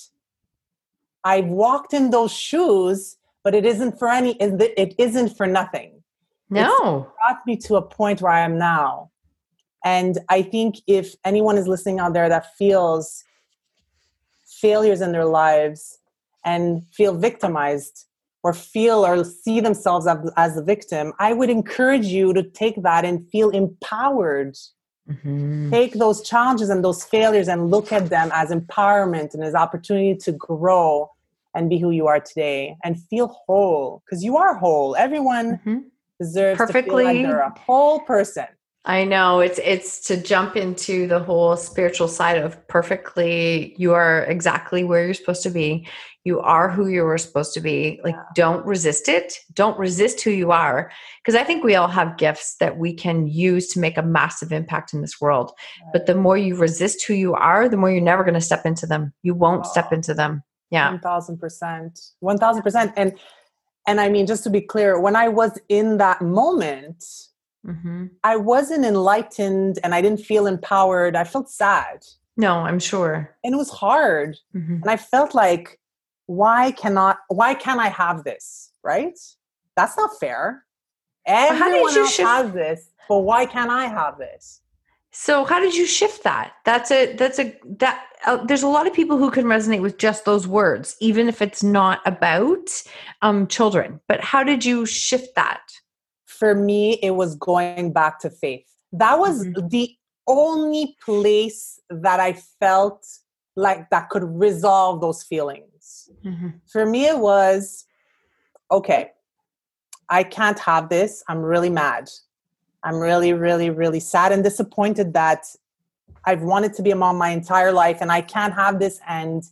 [1.25, 6.03] I've walked in those shoes, but it isn't for any, it isn't for nothing.
[6.51, 6.65] No.
[6.67, 9.11] It's brought me to a point where I am now.
[9.85, 13.23] And I think if anyone is listening out there that feels
[14.47, 15.99] failures in their lives
[16.45, 18.07] and feel victimized,
[18.45, 23.05] or feel or see themselves as, a victim, I would encourage you to take that
[23.05, 24.55] and feel empowered.
[25.11, 25.71] Mm-hmm.
[25.71, 30.15] Take those challenges and those failures and look at them as empowerment and as opportunity
[30.17, 31.11] to grow
[31.55, 34.97] and be who you are today and feel whole because you are whole.
[34.97, 35.79] Everyone mm-hmm.
[36.21, 38.47] deserves perfectly to feel like they're a whole person.
[38.87, 44.25] I know it's it's to jump into the whole spiritual side of perfectly you are
[44.25, 45.89] exactly where you're supposed to be.
[46.25, 48.01] You are who you were supposed to be.
[48.05, 48.23] Like yeah.
[48.35, 49.39] don't resist it.
[49.55, 50.91] Don't resist who you are
[51.23, 54.53] because I think we all have gifts that we can use to make a massive
[54.53, 55.53] impact in this world.
[55.83, 55.93] Right.
[55.95, 58.67] But the more you resist who you are, the more you're never going to step
[58.67, 59.15] into them.
[59.23, 59.71] You won't oh.
[59.71, 60.43] step into them.
[60.75, 60.99] Yeah.
[60.99, 62.13] 1000%.
[62.23, 63.19] 1000% and
[63.87, 67.05] and I mean just to be clear, when I was in that moment,
[67.67, 68.07] Mm-hmm.
[68.23, 71.17] I wasn't enlightened and I didn't feel empowered.
[71.17, 72.05] I felt sad.
[72.37, 73.35] No, I'm sure.
[73.43, 74.37] And it was hard.
[74.55, 74.83] Mm-hmm.
[74.83, 75.81] And I felt like,
[76.27, 78.71] why cannot why can't I have this?
[78.83, 79.19] Right?
[79.77, 80.65] That's not fair.
[81.27, 84.61] Everyone else shift- has this, but why can't I have this?
[85.15, 86.53] So how did you shift that?
[86.65, 89.97] That's a that's a that uh, there's a lot of people who can resonate with
[89.97, 92.69] just those words, even if it's not about
[93.23, 94.01] um, children.
[94.09, 95.63] But how did you shift that?
[96.39, 98.67] for me, it was going back to faith.
[98.93, 99.69] That was mm-hmm.
[99.69, 99.91] the
[100.27, 103.07] only place that I felt
[103.57, 106.11] like that could resolve those feelings.
[106.25, 106.49] Mm-hmm.
[106.71, 107.85] For me, it was
[108.71, 109.11] okay,
[110.09, 111.23] I can't have this.
[111.29, 112.11] I'm really mad.
[112.85, 115.47] I'm really, really, really sad and disappointed that
[116.27, 119.43] I've wanted to be a mom my entire life and I can't have this and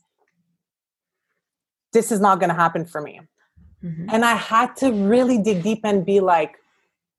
[1.93, 3.21] this is not going to happen for me.
[3.83, 4.07] Mm-hmm.
[4.11, 6.57] And I had to really dig deep and be like,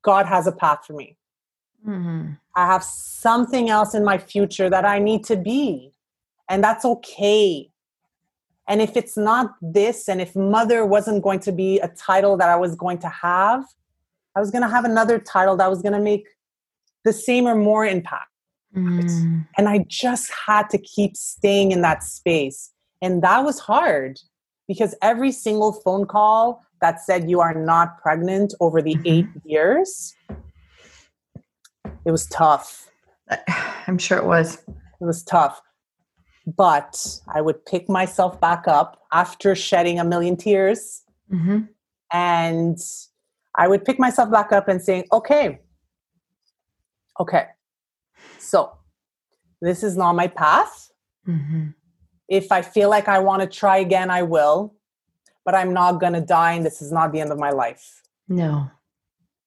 [0.02, 1.16] God has a path for me.
[1.86, 2.32] Mm-hmm.
[2.56, 5.92] I have something else in my future that I need to be.
[6.48, 7.70] And that's okay.
[8.66, 12.48] And if it's not this, and if mother wasn't going to be a title that
[12.48, 13.64] I was going to have,
[14.36, 16.26] I was going to have another title that was going to make
[17.04, 18.30] the same or more impact.
[18.76, 19.46] Mm.
[19.56, 22.72] And I just had to keep staying in that space.
[23.00, 24.18] And that was hard
[24.66, 29.06] because every single phone call that said you are not pregnant over the mm-hmm.
[29.06, 30.14] eight years,
[32.04, 32.90] it was tough.
[33.86, 34.56] I'm sure it was.
[34.66, 35.60] It was tough.
[36.46, 41.02] But I would pick myself back up after shedding a million tears.
[41.32, 41.60] Mm-hmm.
[42.12, 42.78] And
[43.56, 45.60] I would pick myself back up and saying, okay,
[47.20, 47.46] okay,
[48.38, 48.72] so
[49.60, 50.90] this is not my path.
[51.26, 51.68] Mm-hmm.
[52.28, 54.74] If I feel like I want to try again, I will,
[55.44, 58.02] but I'm not going to die, and this is not the end of my life.
[58.28, 58.70] No.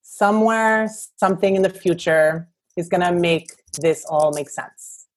[0.02, 2.48] Somewhere, something in the future
[2.78, 3.52] is going to make
[3.82, 5.08] this all make sense.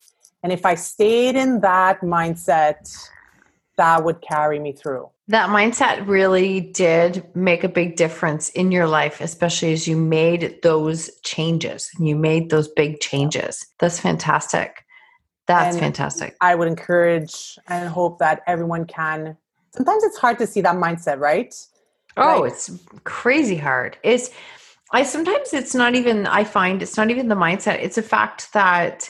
[0.43, 2.91] And if I stayed in that mindset,
[3.81, 5.09] that would carry me through.
[5.29, 10.61] That mindset really did make a big difference in your life, especially as you made
[10.63, 11.91] those changes.
[11.99, 13.67] You made those big changes.
[13.79, 14.85] That's fantastic.
[15.47, 16.37] That's and fantastic.
[16.43, 19.39] I would encourage and hope that everyone can.
[19.75, 21.55] Sometimes it's hard to see that mindset, right?
[22.19, 22.71] Oh, like, it's
[23.05, 23.97] crazy hard.
[24.03, 24.29] It's
[24.93, 27.83] I sometimes it's not even I find it's not even the mindset.
[27.83, 29.09] It's a fact that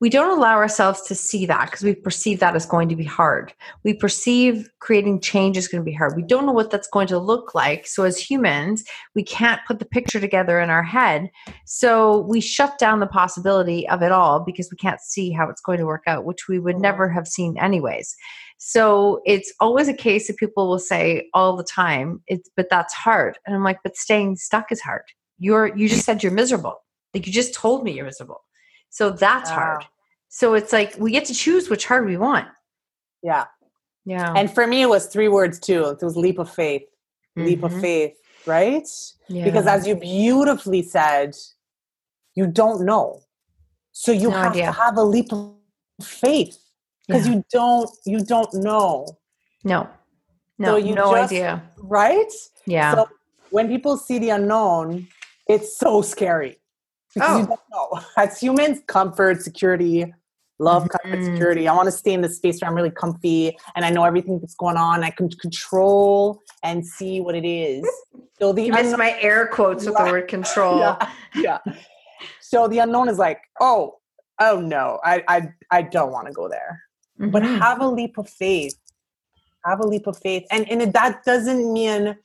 [0.00, 3.04] we don't allow ourselves to see that because we perceive that as going to be
[3.04, 3.52] hard.
[3.84, 6.16] We perceive creating change is going to be hard.
[6.16, 7.86] We don't know what that's going to look like.
[7.86, 11.30] So, as humans, we can't put the picture together in our head.
[11.66, 15.60] So, we shut down the possibility of it all because we can't see how it's
[15.60, 16.82] going to work out, which we would mm.
[16.82, 18.14] never have seen anyways.
[18.58, 22.94] So, it's always a case that people will say all the time, it's, but that's
[22.94, 23.38] hard.
[23.46, 25.04] And I'm like, but staying stuck is hard.
[25.38, 26.76] You're, you just said you're miserable.
[27.14, 28.42] Like, you just told me you're miserable.
[28.92, 29.56] So that's wow.
[29.56, 29.84] hard.
[30.28, 32.46] So it's like we get to choose which hard we want.
[33.22, 33.46] Yeah.
[34.04, 34.34] Yeah.
[34.36, 35.96] And for me, it was three words too.
[36.00, 36.82] It was leap of faith.
[37.36, 37.48] Mm-hmm.
[37.48, 37.80] Leap of mm-hmm.
[37.80, 38.16] faith,
[38.46, 38.86] right?
[39.28, 39.44] Yeah.
[39.44, 41.34] Because as you beautifully said,
[42.34, 43.22] you don't know.
[43.92, 44.66] So you no have idea.
[44.66, 45.54] to have a leap of
[46.02, 46.58] faith
[47.06, 47.34] because yeah.
[47.34, 49.06] you don't you don't know.
[49.64, 49.88] No.
[50.58, 51.62] No, so you no just, idea.
[51.78, 52.32] Right?
[52.66, 52.94] Yeah.
[52.94, 53.08] So
[53.50, 55.08] when people see the unknown,
[55.48, 56.58] it's so scary.
[57.14, 57.38] Because oh.
[57.40, 58.00] you don't know.
[58.16, 60.12] As humans, comfort, security,
[60.62, 61.10] love mm-hmm.
[61.10, 63.90] comfort security i want to stay in the space where i'm really comfy and i
[63.90, 67.84] know everything that's going on i can control and see what it is
[68.38, 71.58] so the you un- my air quotes with the word control yeah, yeah
[72.40, 73.98] so the unknown is like oh
[74.40, 76.82] oh no i i, I don't want to go there
[77.20, 77.30] mm-hmm.
[77.30, 78.78] but have a leap of faith
[79.64, 82.16] have a leap of faith and and that doesn't mean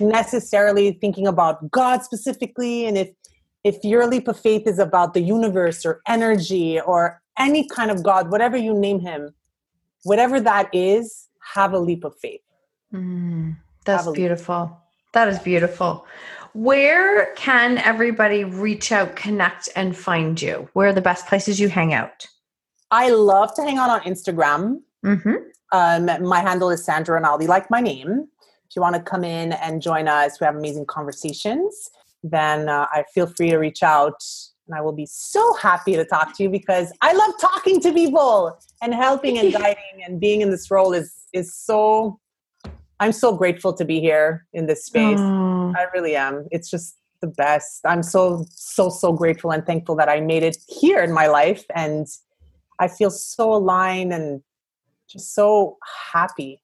[0.00, 3.10] necessarily thinking about god specifically and if
[3.64, 8.02] if your leap of faith is about the universe or energy or any kind of
[8.02, 9.34] God, whatever you name him,
[10.04, 12.40] whatever that is, have a leap of faith.
[12.92, 14.78] Mm, that's beautiful.
[15.14, 16.06] That is beautiful.
[16.54, 20.68] Where can everybody reach out, connect, and find you?
[20.74, 22.26] Where are the best places you hang out?
[22.90, 24.80] I love to hang out on Instagram.
[25.04, 25.34] Mm-hmm.
[25.72, 28.28] Um, my handle is Sandra Rinaldi, like my name.
[28.68, 31.90] If you want to come in and join us, we have amazing conversations.
[32.22, 34.22] Then uh, I feel free to reach out
[34.66, 37.92] and I will be so happy to talk to you because I love talking to
[37.92, 42.18] people and helping and guiding and being in this role is is so
[43.00, 45.20] I'm so grateful to be here in this space.
[45.76, 46.46] I really am.
[46.52, 47.80] It's just the best.
[47.84, 51.64] I'm so so so grateful and thankful that I made it here in my life
[51.74, 52.06] and
[52.78, 54.42] I feel so aligned and
[55.08, 55.78] just so
[56.12, 56.62] happy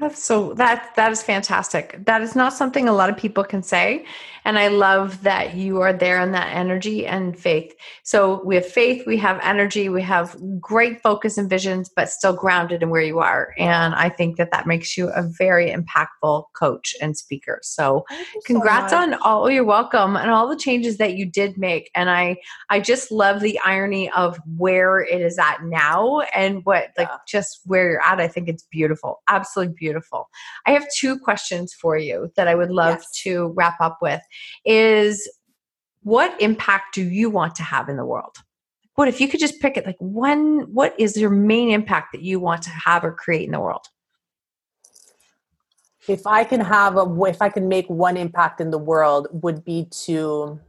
[0.00, 2.04] that's so that that is fantastic.
[2.06, 4.06] That is not something a lot of people can say,
[4.46, 7.74] and I love that you are there in that energy and faith.
[8.02, 12.32] So we have faith, we have energy, we have great focus and visions, but still
[12.32, 13.52] grounded in where you are.
[13.58, 17.60] And I think that that makes you a very impactful coach and speaker.
[17.62, 18.06] So
[18.46, 19.50] congrats so on all.
[19.50, 21.90] You're welcome, and all the changes that you did make.
[21.94, 22.38] And I
[22.70, 27.18] I just love the irony of where it is at now and what like yeah.
[27.28, 28.18] just where you're at.
[28.18, 30.28] I think it's beautiful, absolutely beautiful beautiful.
[30.66, 33.22] I have two questions for you that I would love yes.
[33.22, 34.20] to wrap up with
[34.64, 35.28] is
[36.02, 38.36] what impact do you want to have in the world?
[38.94, 42.22] What if you could just pick it like one what is your main impact that
[42.22, 43.86] you want to have or create in the world?
[46.08, 49.64] If I can have a if I can make one impact in the world would
[49.64, 50.60] be to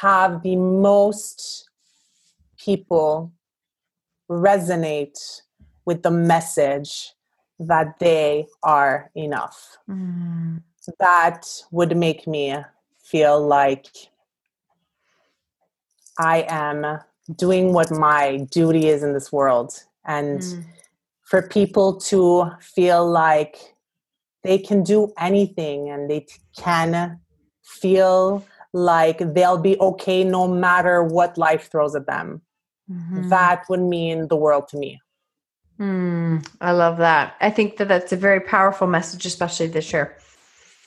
[0.00, 1.68] have the most
[2.58, 3.32] people
[4.30, 5.18] resonate
[5.86, 7.15] with the message
[7.58, 9.78] that they are enough.
[9.88, 10.62] Mm.
[11.00, 12.56] That would make me
[13.02, 13.86] feel like
[16.18, 17.00] I am
[17.34, 19.74] doing what my duty is in this world.
[20.04, 20.64] And mm.
[21.22, 23.56] for people to feel like
[24.44, 26.26] they can do anything and they
[26.56, 27.18] can
[27.64, 32.42] feel like they'll be okay no matter what life throws at them.
[32.90, 33.28] Mm-hmm.
[33.30, 35.00] That would mean the world to me.
[35.78, 37.36] Mm, I love that.
[37.40, 40.16] I think that that's a very powerful message, especially this year,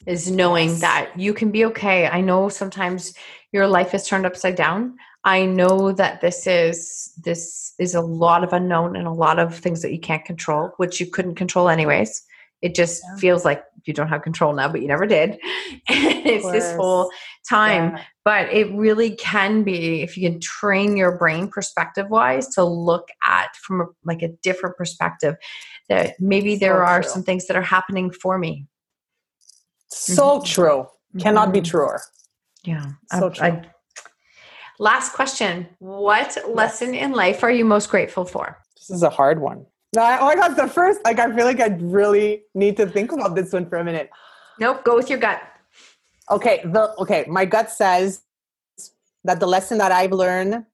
[0.06, 0.82] is knowing yes.
[0.82, 2.08] that you can be okay.
[2.08, 3.14] I know sometimes
[3.52, 4.98] your life is turned upside down.
[5.24, 9.56] I know that this is this is a lot of unknown and a lot of
[9.56, 12.24] things that you can't control, which you couldn't control anyways.
[12.62, 13.18] It just yeah.
[13.18, 15.40] feels like you don't have control now, but you never did.
[15.90, 17.10] it's this whole
[17.50, 17.96] time.
[17.96, 18.04] Yeah.
[18.26, 23.08] But it really can be if you can train your brain perspective wise to look
[23.24, 25.36] at from a, like a different perspective
[25.88, 27.12] that maybe so there are true.
[27.12, 28.68] some things that are happening for me.
[29.88, 30.46] So mm-hmm.
[30.46, 30.88] true.
[31.20, 31.54] Cannot mm-hmm.
[31.54, 32.02] be truer.
[32.64, 32.86] Yeah.
[33.18, 33.46] So I, true.
[33.46, 33.62] I,
[34.80, 35.68] last question.
[35.80, 36.46] What yes.
[36.48, 38.58] lesson in life are you most grateful for?
[38.76, 39.66] This is a hard one.
[39.96, 42.86] No, I, oh my god, the first like I feel like I really need to
[42.86, 44.10] think about this one for a minute.
[44.60, 45.42] Nope, go with your gut.
[46.30, 48.22] Okay, the okay, my gut says
[49.24, 50.66] that the lesson that I've learned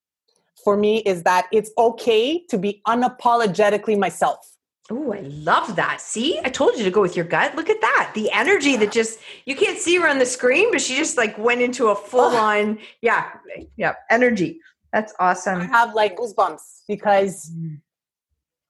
[0.63, 4.55] for me is that it's okay to be unapologetically myself.
[4.91, 5.99] Oh, I love that.
[5.99, 7.55] See, I told you to go with your gut.
[7.55, 8.11] Look at that.
[8.13, 11.35] The energy that just, you can't see her on the screen, but she just like
[11.39, 13.31] went into a full on, yeah,
[13.77, 14.59] yeah, energy.
[14.93, 15.61] That's awesome.
[15.61, 17.79] I have like goosebumps because mm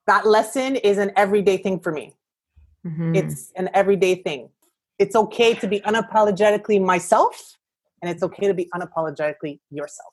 [0.06, 2.14] that lesson is an everyday thing for me.
[2.86, 3.16] Mm-hmm.
[3.16, 4.50] It's an everyday thing.
[4.98, 7.58] It's okay to be unapologetically myself,
[8.00, 10.12] and it's okay to be unapologetically yourself.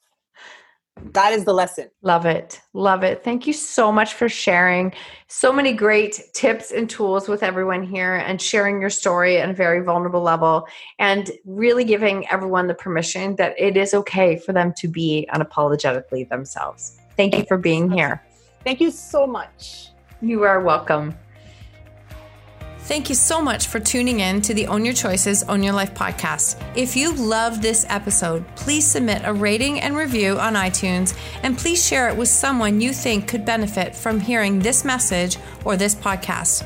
[1.13, 1.89] That is the lesson.
[2.01, 2.61] Love it.
[2.73, 3.23] Love it.
[3.23, 4.93] Thank you so much for sharing
[5.27, 9.53] so many great tips and tools with everyone here and sharing your story at a
[9.53, 10.67] very vulnerable level
[10.99, 16.29] and really giving everyone the permission that it is okay for them to be unapologetically
[16.29, 16.97] themselves.
[17.17, 18.21] Thank you for being here.
[18.64, 19.89] Thank you so much.
[20.22, 21.18] You are welcome.
[22.84, 25.93] Thank you so much for tuning in to the Own Your Choices, Own Your Life
[25.93, 26.61] podcast.
[26.76, 31.86] If you love this episode, please submit a rating and review on iTunes and please
[31.86, 36.66] share it with someone you think could benefit from hearing this message or this podcast.